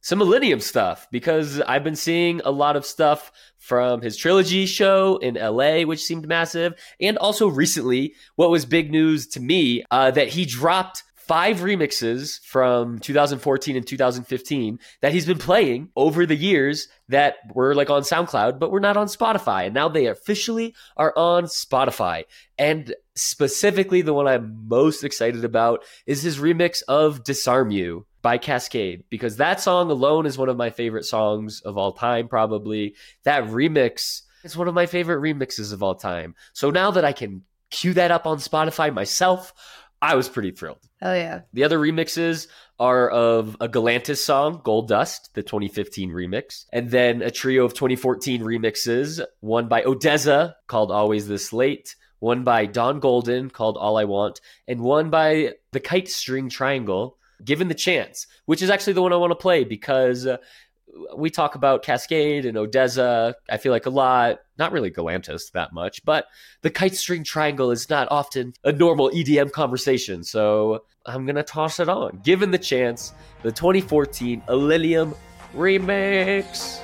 [0.00, 5.18] some Illenium stuff because I've been seeing a lot of stuff from his trilogy show
[5.18, 10.10] in LA, which seemed massive, and also recently, what was big news to me, uh,
[10.10, 16.34] that he dropped five remixes from 2014 and 2015 that he's been playing over the
[16.34, 19.66] years that were like on SoundCloud, but were not on Spotify.
[19.66, 22.24] And now they officially are on Spotify.
[22.58, 28.38] And specifically, the one I'm most excited about is his remix of Disarm You by
[28.38, 32.94] Kaskade, because that song alone is one of my favorite songs of all time, probably.
[33.24, 36.34] That remix is one of my favorite remixes of all time.
[36.52, 39.52] So now that I can cue that up on Spotify myself,
[40.02, 40.80] I was pretty thrilled.
[41.00, 41.42] Hell yeah!
[41.52, 42.46] The other remixes
[42.78, 47.74] are of a Galantis song, Gold Dust, the 2015 remix, and then a trio of
[47.74, 53.96] 2014 remixes, one by Odesza called Always This Late, one by Dawn Golden called All
[53.96, 58.92] I Want, and one by the Kite String Tangle, Given the Chance, which is actually
[58.92, 60.36] the one I want to play because uh,
[61.16, 65.72] we talk about Kaskade and Odesza, I feel like a lot, not really Galantis that
[65.72, 66.26] much, but
[66.62, 71.80] the Kite String Tangle is not often a normal EDM conversation, so I'm gonna toss
[71.80, 72.20] it on.
[72.22, 73.12] Given the chance,
[73.42, 75.16] the 2014 Illenium
[75.54, 76.80] remix.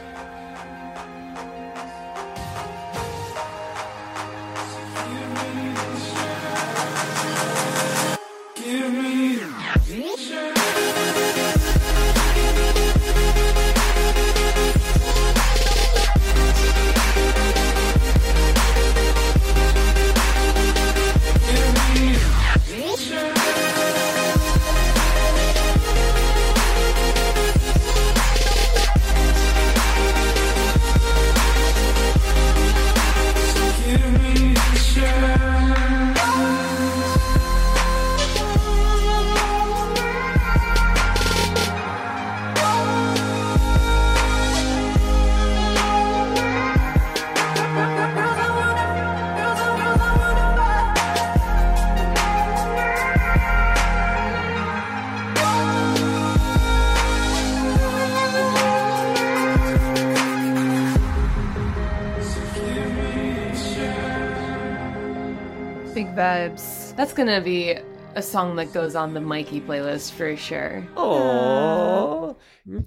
[66.36, 66.94] Vibes.
[66.96, 67.76] That's gonna be
[68.14, 70.86] a song that goes on the Mikey playlist for sure.
[70.96, 72.36] Oh,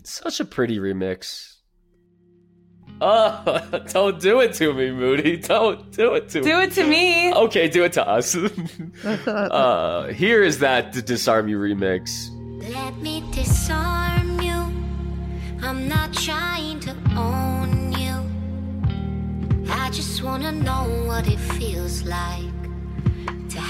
[0.03, 1.55] such a pretty remix.
[3.01, 5.37] Oh, don't do it to me, Moody.
[5.37, 6.45] Don't do it to me.
[6.45, 7.33] Do it to me.
[7.33, 8.35] Okay, do it to us.
[9.05, 12.29] uh, here is that D- Disarm You remix.
[12.73, 14.59] Let me disarm you.
[15.61, 18.15] I'm not trying to own you.
[19.71, 22.58] I just wanna know what it feels like to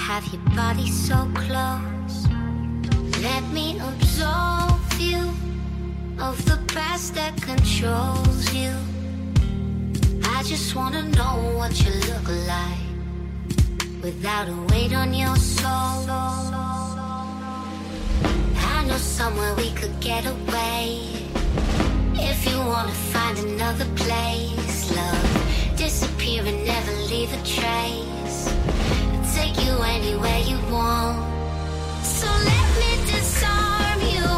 [0.09, 2.17] have your body so close.
[3.21, 5.21] Let me absolve you
[6.19, 8.73] of the past that controls you.
[10.35, 12.89] I just wanna know what you look like
[14.01, 15.99] without a weight on your soul.
[18.73, 20.87] I know somewhere we could get away.
[22.31, 28.28] If you wanna find another place, love, disappear and never leave a trace.
[32.03, 34.29] So let me disarm you.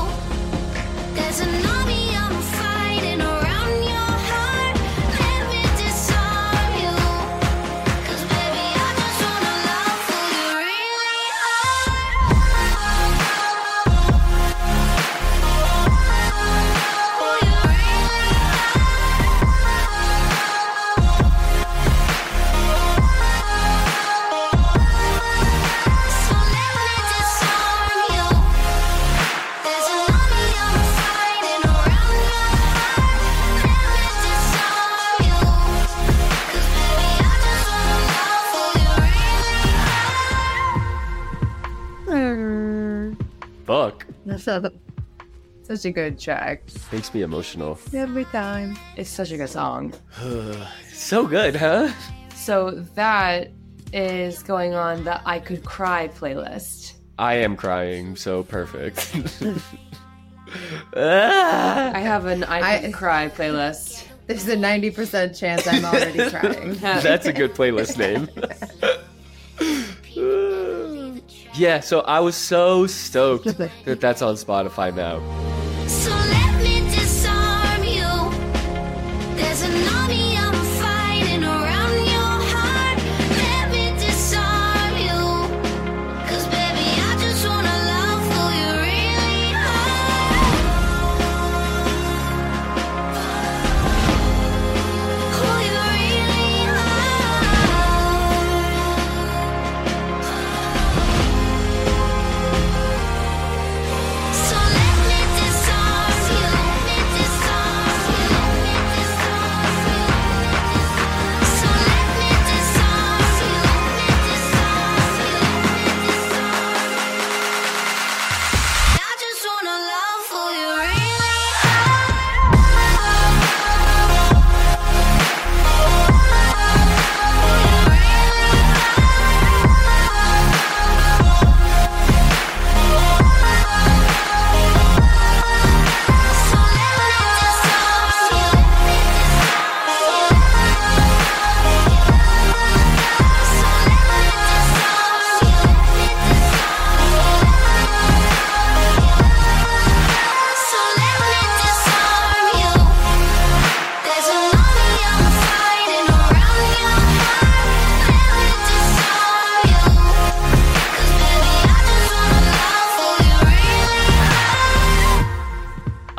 [1.16, 2.01] There's an army
[44.38, 46.64] Such a good track.
[46.92, 47.78] Makes me emotional.
[47.94, 48.78] Every time.
[48.98, 49.94] It's such a good song.
[50.94, 51.92] So good, huh?
[52.36, 53.50] So that
[53.92, 56.94] is going on the I Could Cry playlist.
[57.18, 59.12] I am crying, so perfect.
[60.96, 64.06] I have an I Could I- Cry playlist.
[64.28, 66.76] There's a 90% chance I'm already crying.
[66.76, 68.30] That's a good playlist name.
[71.54, 76.21] Yeah, so I was so stoked that that's on Spotify now.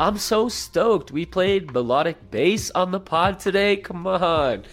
[0.03, 1.13] I'm so stoked.
[1.13, 3.77] We played melodic bass on the pod today.
[3.77, 4.65] Come on.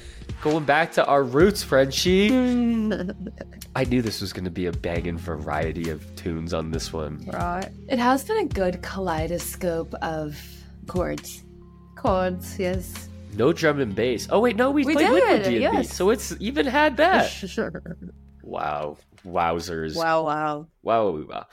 [0.42, 2.30] Going back to our roots, Frenchie.
[3.76, 7.24] I knew this was going to be a banging variety of tunes on this one.
[7.32, 7.68] Right.
[7.88, 10.36] It has been a good kaleidoscope of
[10.88, 11.44] chords.
[11.94, 13.08] Chords, yes.
[13.36, 14.26] No drum and bass.
[14.32, 15.94] Oh, wait, no, we, We played did, Liquid D&B, yes.
[15.94, 17.30] so it's even had that.
[17.30, 17.80] Sure.
[18.42, 18.96] wow.
[19.24, 19.94] Wowzers.
[19.94, 20.66] Wow, wow.
[20.82, 21.46] Wow, wow, wow.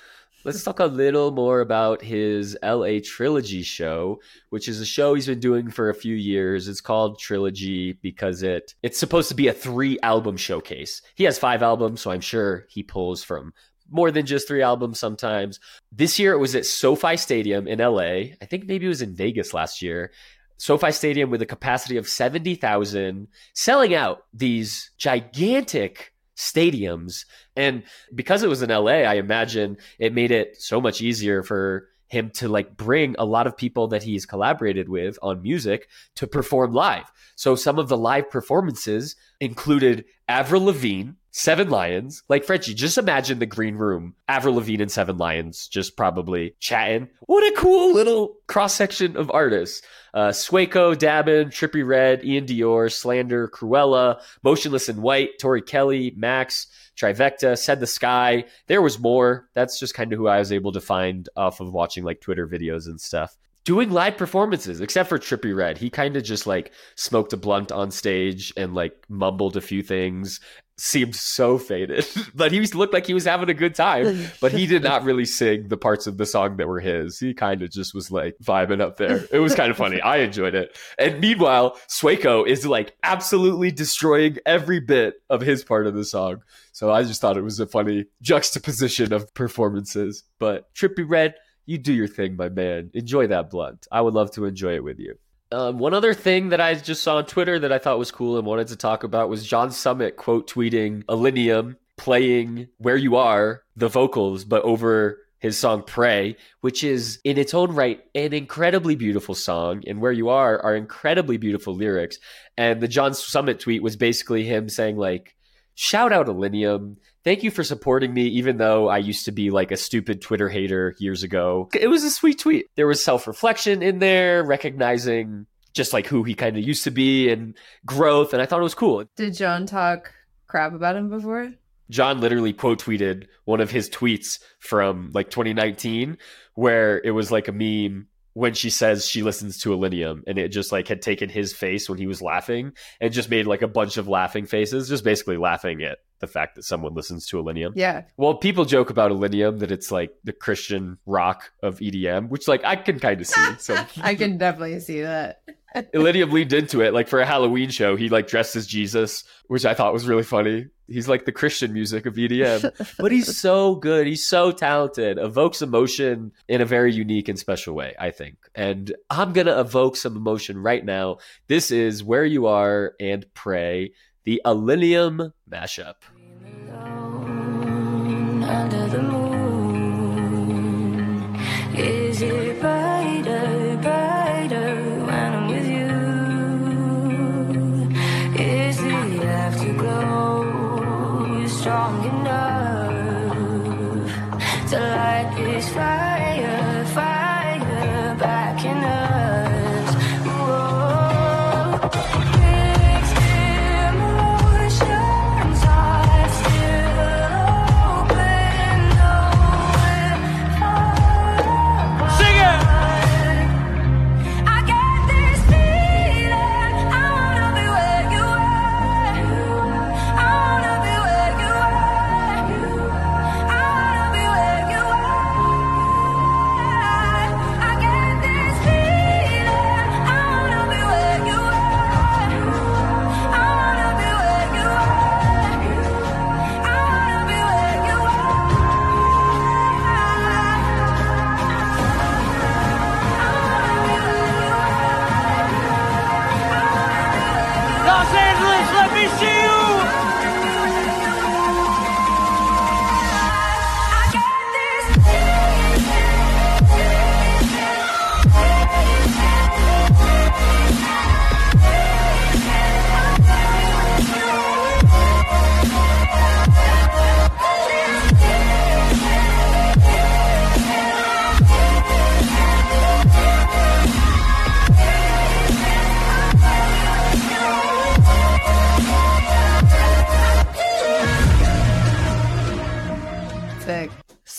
[0.47, 5.25] Let's talk a little more about his LA Trilogy show, which is a show he's
[5.25, 6.69] been doing for a few years.
[6.69, 11.01] It's called Trilogy because it it's supposed to be a three album showcase.
[11.15, 13.53] He has five albums, so I'm sure he pulls from
[13.91, 15.59] more than just three albums sometimes.
[15.91, 18.31] This year it was at SoFi Stadium in LA.
[18.41, 20.13] I think maybe it was in Vegas last year.
[20.55, 27.25] SoFi Stadium with a capacity of 70,000, selling out these gigantic stadiums.
[27.55, 27.83] And
[28.13, 32.29] because it was in LA, I imagine it made it so much easier for him
[32.31, 36.71] to like bring a lot of people that he's collaborated with on music to perform
[36.71, 37.11] live.
[37.35, 42.23] So some of the live performances included Avril Lavigne, Seven Lions.
[42.29, 44.15] Like Frenchie, just imagine the green room.
[44.27, 47.09] Avril Lavigne and Seven Lions just probably chatting.
[47.27, 49.83] What a cool little cross section of artists.
[50.15, 56.65] Uh, Sueco, Dabin, Trippie Redd, iann dior, Slander, Krewella, Motionless in White, Tori Kelly, Max,
[56.99, 58.45] Trivecta, Said the Sky.
[58.65, 59.47] There was more.
[59.53, 62.47] That's just kind of who I was able to find off of watching like Twitter
[62.47, 63.37] videos and stuff.
[63.63, 65.77] Doing live performances, except for Trippie Redd.
[65.77, 69.83] He kind of just like smoked a blunt on stage and like mumbled a few
[69.83, 70.39] things.
[70.79, 72.05] Seemed so faded,
[72.35, 74.27] but he looked like he was having a good time.
[74.39, 77.19] But he did not really sing the parts of the song that were his.
[77.19, 79.25] He kind of just was like vibing up there.
[79.31, 79.99] It was kind of funny.
[80.01, 80.77] I enjoyed it.
[80.99, 86.43] And meanwhile, Sueco is like absolutely destroying every bit of his part of the song.
[86.73, 90.23] So I just thought it was a funny juxtaposition of performances.
[90.37, 91.33] But Trippie Redd,
[91.65, 92.91] you do your thing, my man.
[92.93, 93.87] Enjoy that blunt.
[93.91, 95.15] I would love to enjoy it with you.
[95.51, 98.37] Um, one other thing that I just saw on Twitter that I thought was cool
[98.37, 103.63] and wanted to talk about was John Summit quote tweeting Illenium playing Where You Are,
[103.75, 108.95] the vocals, but over his song Pray, which is in its own right an incredibly
[108.95, 112.17] beautiful song, and Where You Are are incredibly beautiful lyrics.
[112.57, 115.35] And the John Summit tweet was basically him saying, like,
[115.75, 116.97] shout out Illenium.
[117.27, 120.47] Thank you for supporting me, even though I used to be like a stupid Twitter
[120.47, 121.67] hater years ago.
[121.77, 122.67] It was a sweet tweet.
[122.75, 126.89] There was self reflection in there, recognizing just like who he kind of used to
[126.89, 128.31] be and growth.
[128.31, 129.03] And I thought it was cool.
[129.17, 130.13] Did John talk
[130.47, 131.51] crap about him before?
[131.89, 136.19] John literally quote tweeted one of his tweets from like 2019,
[136.53, 140.47] where it was like a meme when she says she listens to Illenium and it
[140.47, 142.71] just like had taken his face when he was laughing
[143.01, 146.55] and just made like a bunch of laughing faces, just basically laughing at the fact
[146.55, 147.73] that someone listens to Illenium.
[147.75, 148.03] Yeah.
[148.17, 152.63] Well, people joke about Illenium that it's like the Christian rock of EDM, which like
[152.63, 153.41] I can kind of see.
[153.59, 155.41] So I can definitely see that.
[155.93, 156.93] Illenium leaned into it.
[156.93, 160.23] Like for a Halloween show, he like dressed as Jesus, which I thought was really
[160.23, 160.67] funny.
[160.87, 164.07] He's like the Christian music of EDM, but he's so good.
[164.07, 165.17] He's so talented.
[165.17, 168.37] Evokes emotion in a very unique and special way, I think.
[168.55, 171.17] And I'm gonna evoke some emotion right now.
[171.47, 173.91] This is where you are and pray.
[174.27, 175.95] The Illenium mashup.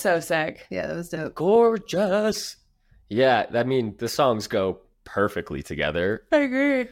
[0.08, 0.66] So sick.
[0.70, 1.34] Yeah, that was dope.
[1.34, 2.56] Gorgeous.
[3.10, 6.22] Yeah, I mean, the songs go perfectly together.
[6.32, 6.88] I agree.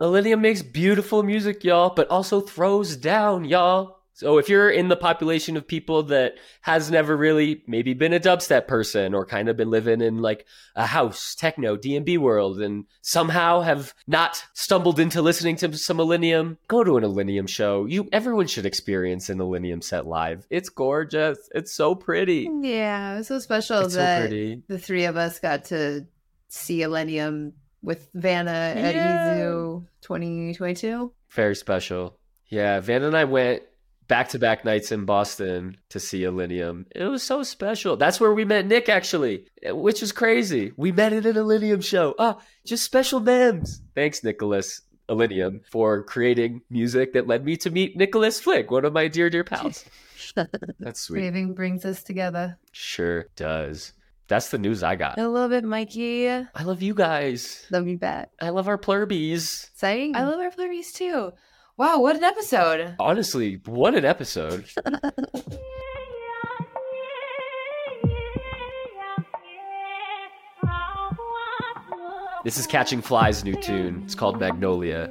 [0.00, 3.95] Olivia makes beautiful music, y'all, but also throws down, y'all.
[4.16, 8.18] So if you're in the population of people that has never really maybe been a
[8.18, 12.86] dubstep person or kind of been living in like a house, techno, D&B world and
[13.02, 17.84] somehow have not stumbled into listening to some Illenium, go to an Illenium show.
[17.84, 20.46] You everyone should experience an Illenium set live.
[20.48, 21.36] It's gorgeous.
[21.54, 22.48] It's so pretty.
[22.62, 24.62] Yeah, it was so special It's so that pretty.
[24.66, 26.06] the three of us got to
[26.48, 27.52] see Illenium
[27.82, 29.34] with Vanna at Yeah.
[29.36, 31.12] EZoo 2022.
[31.32, 32.16] Very special.
[32.48, 33.62] Yeah, Van and I went
[34.08, 36.86] back to back nights in Boston to see Illenium.
[36.94, 37.96] It was so special.
[37.96, 40.72] That's where we met Nick, actually, which is crazy.
[40.76, 42.14] We met at an Illenium show.
[42.18, 43.80] Ah, just special names.
[43.94, 44.82] Thanks, Nicholas.
[45.08, 49.30] Illenium for creating music that led me to meet Nicholas Flick, one of my dear,
[49.30, 49.84] dear pals.
[50.80, 51.20] That's sweet.
[51.20, 52.58] Craving brings us together.
[52.72, 53.92] Sure does.
[54.28, 55.18] That's the news I got.
[55.18, 56.28] I love it, Mikey.
[56.28, 57.64] I love you guys.
[57.70, 58.30] Love you back.
[58.40, 59.70] I love our plurbies.
[59.76, 60.16] Same.
[60.16, 61.32] I love our flurries too.
[61.78, 62.96] Wow, what an episode.
[62.98, 64.64] Honestly, what an episode.
[72.44, 74.02] This is Catching Flies new tune.
[74.04, 75.10] It's called Magnolia.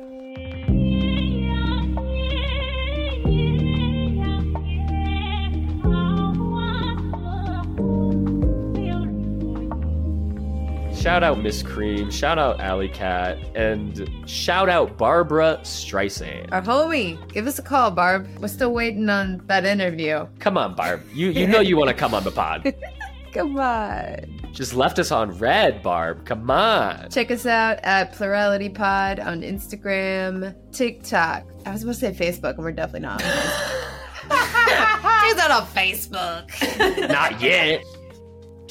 [11.05, 16.51] Shout out Miss Cream, shout out Alley Cat, and shout out Barbra Streisand.
[16.51, 17.31] Our homie.
[17.31, 18.27] Give us a call, Barb.
[18.39, 20.25] We're still waiting on that interview.
[20.39, 21.03] Come on, Barb.
[21.13, 22.73] You you know you want to come on the pod.
[23.33, 24.49] Come on.
[24.51, 26.25] Just left us on red, Barb.
[26.25, 27.07] Come on.
[27.11, 31.45] Check us out at Plurality Pod on Instagram, TikTok.
[31.67, 33.23] I was supposed to say Facebook, and we're definitely not.
[33.23, 33.29] on
[34.29, 35.21] Facebook.
[35.27, 37.09] She's not on Facebook.
[37.09, 37.83] Not yet.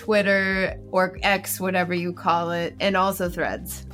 [0.05, 3.86] Twitter or X, whatever you call it, and also Threads.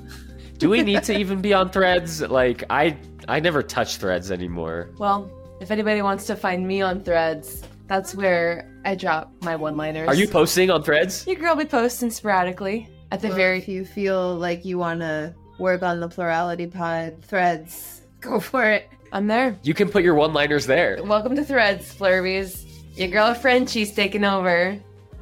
[0.59, 2.21] Do we need to even be on threads?
[2.21, 2.97] Like I
[3.29, 4.91] I never touch threads anymore.
[4.99, 5.31] Well,
[5.61, 10.09] if anybody wants to find me on threads, that's where I drop my one liners.
[10.09, 11.27] Are you posting on threads?
[11.29, 12.89] Your girl be posting sporadically.
[13.13, 16.67] At the Or very if you feel like you want to work on the Plurality
[16.67, 18.89] Pod threads, go for it.
[19.13, 19.57] I'm there.
[19.63, 21.01] You can put your one-liners there.
[21.03, 22.67] Welcome to Threads, Flurbies.
[22.97, 24.79] Your girl Frenchie's taking over.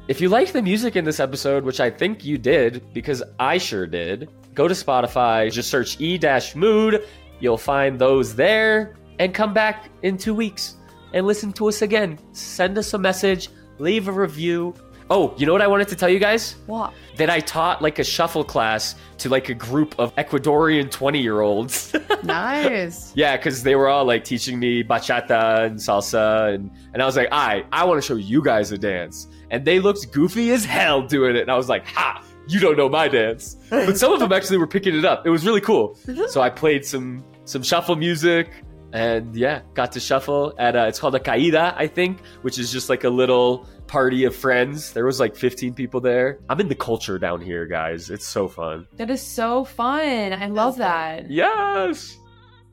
[0.09, 3.59] If you liked the music in this episode, which I think you did, because I
[3.59, 7.05] sure did, go to Spotify, just search E-Mood.
[7.39, 10.77] You'll find those there, and come back in two weeks
[11.13, 12.17] and listen to us again.
[12.31, 14.73] Send us a message, leave a review.
[15.11, 16.55] Oh, you know what I wanted to tell you guys?
[16.65, 16.91] What?
[17.17, 21.41] That I taught like a shuffle class to like a group of Ecuadorian 20 year
[21.41, 21.95] olds.
[22.21, 23.13] Nice.
[23.15, 26.53] yeah, because they were all like teaching me bachata and salsa.
[26.53, 29.27] And, and I was like, I, I want to show you guys a dance.
[29.51, 31.41] And they looked goofy as hell doing it.
[31.41, 33.55] And I was like, ha, you don't know my dance.
[33.69, 35.25] But some of them actually were picking it up.
[35.25, 35.97] It was really cool.
[36.29, 38.51] So I played some some shuffle music
[38.93, 42.71] and yeah, got to shuffle at uh, it's called a caída, I think, which is
[42.71, 44.93] just like a little party of friends.
[44.93, 46.39] There was like 15 people there.
[46.49, 48.09] I'm in the culture down here, guys.
[48.09, 48.87] It's so fun.
[48.97, 50.33] That is so fun.
[50.33, 51.29] I love that.
[51.29, 52.17] Yes.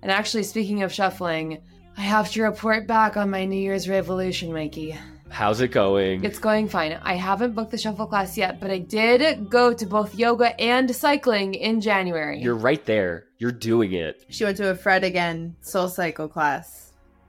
[0.03, 1.62] And actually, speaking of shuffling,
[1.97, 4.97] I have to report back on my New Year's revolution, Mikey.
[5.29, 6.24] How's it going?
[6.24, 6.99] It's going fine.
[7.03, 10.95] I haven't booked the shuffle class yet, but I did go to both yoga and
[10.95, 12.41] cycling in January.
[12.41, 13.26] You're right there.
[13.38, 14.25] You're doing it.
[14.29, 16.87] She went to a Fred again Soul Cycle class.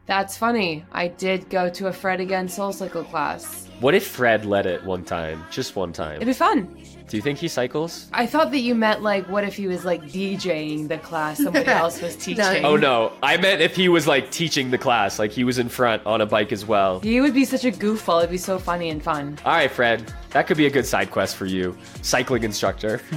[0.07, 0.85] That's funny.
[0.93, 3.67] I did go to a Fred Again Soul Cycle class.
[3.81, 5.43] What if Fred led it one time?
[5.51, 6.15] Just one time.
[6.15, 6.77] It'd be fun.
[7.07, 8.07] Do you think he cycles?
[8.11, 11.65] I thought that you meant like, what if he was like DJing the class, somebody
[11.67, 12.65] else was teaching.
[12.65, 15.69] Oh no, I meant if he was like teaching the class, like he was in
[15.69, 16.99] front on a bike as well.
[16.99, 18.19] He would be such a goofball.
[18.19, 19.38] It'd be so funny and fun.
[19.45, 21.77] All right, Fred, that could be a good side quest for you.
[22.01, 23.01] Cycling instructor.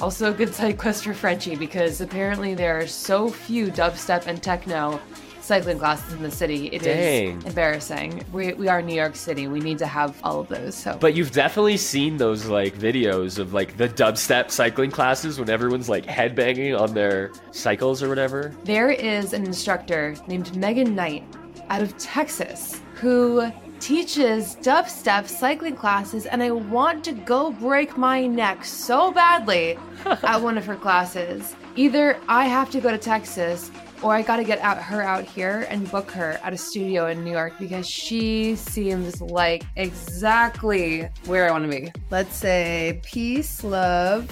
[0.00, 4.42] Also, a good side quest for Frenchie because apparently there are so few dubstep and
[4.42, 5.00] techno
[5.44, 6.68] cycling classes in the city.
[6.68, 7.42] It is Dang.
[7.46, 8.24] embarrassing.
[8.32, 9.46] We, we are New York City.
[9.46, 10.74] We need to have all of those.
[10.74, 15.50] So, but you've definitely seen those like videos of like the dubstep cycling classes when
[15.50, 18.54] everyone's like headbanging on their cycles or whatever.
[18.64, 21.24] there is an instructor named Megan Knight
[21.68, 23.50] out of Texas who
[23.80, 30.40] teaches dubstep cycling classes, and I want to go break my neck so badly at
[30.40, 31.54] one of her classes.
[31.76, 33.70] Either I have to go to Texas
[34.04, 37.24] or I gotta get out her out here and book her at a studio in
[37.24, 41.90] New York because she seems like exactly where I want to be.
[42.10, 44.30] Let's say peace, love.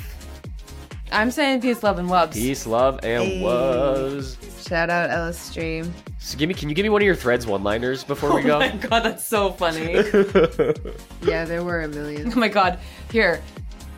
[1.10, 2.34] I'm saying peace, love, and wubs.
[2.34, 3.42] Peace, love, and Hey.
[3.42, 4.36] was.
[4.66, 5.92] Shout out Ellis Stream.
[6.18, 8.46] So give me, can you give me one of your threads one-liners before we oh
[8.46, 8.56] go?
[8.56, 9.94] Oh my god, that's so funny.
[11.22, 12.32] Yeah, there were a million.
[12.36, 12.78] Oh my god.
[13.10, 13.42] Here.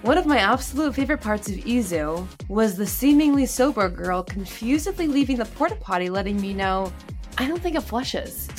[0.04, 5.38] One of my absolute favorite parts of EZoo was the seemingly sober girl confusedly leaving
[5.38, 6.92] the porta potty, letting me know,
[7.38, 8.50] I don't think it flushes.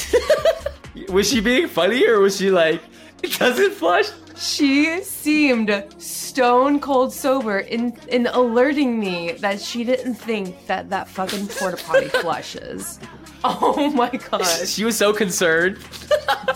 [1.09, 2.81] was she being funny or was she like,
[3.21, 4.09] it doesn't flush?
[4.35, 11.07] She seemed stone cold sober in, in alerting me that she didn't think that that
[11.07, 12.99] fucking porta potty flushes.
[13.47, 14.69] Oh my gosh.
[14.69, 15.77] She was so concerned.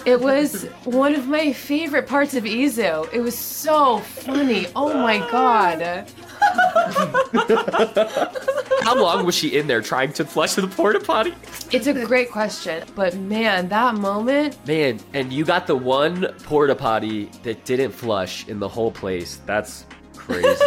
[0.06, 3.14] It was one of my favorite parts of EZoo.
[3.14, 4.66] It was so funny.
[4.76, 6.08] Oh my god.
[8.82, 11.36] How long was she in there trying to flush the porta potty?
[11.72, 16.76] It's a great question, but man, that moment, Man, and you got the one porta
[16.76, 19.42] potty that didn't flush in the whole place.
[19.46, 19.86] That's
[20.16, 20.48] crazy.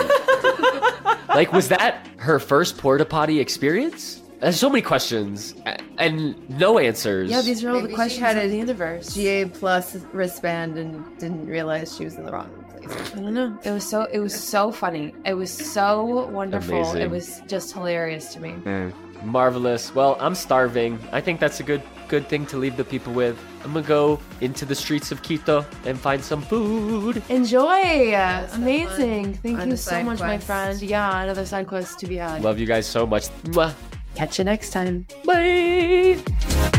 [1.28, 4.22] like, was that her first porta potty experience?
[4.43, 5.55] There's so many questions
[5.98, 7.31] and no answers.
[7.31, 9.14] Yeah, these are all Maybe the she questions had of a the universe.
[9.14, 12.90] GA plus wristband and didn't realize she was in the wrong place.
[13.12, 13.56] I don't know.
[13.62, 15.14] It was so it was so funny.
[15.24, 16.74] It was so wonderful.
[16.74, 17.02] Amazing.
[17.02, 18.55] It was just hilarious to me.
[18.64, 18.93] Mm,
[19.24, 19.94] marvelous.
[19.94, 20.98] Well, I'm starving.
[21.12, 23.39] I think that's a good good thing to leave the people with.
[23.62, 27.23] I'm gonna go into the streets of Quito and find some food.
[27.28, 28.10] Enjoy!
[28.10, 29.35] have Amazing.
[29.35, 30.82] Thank on you so side much, my friend.
[30.82, 32.43] Yeah, another side quest to be had.
[32.43, 33.28] Love you guys so much.
[33.55, 33.73] Mwah.
[34.14, 35.06] Catch you next time.
[35.24, 36.72] Bye.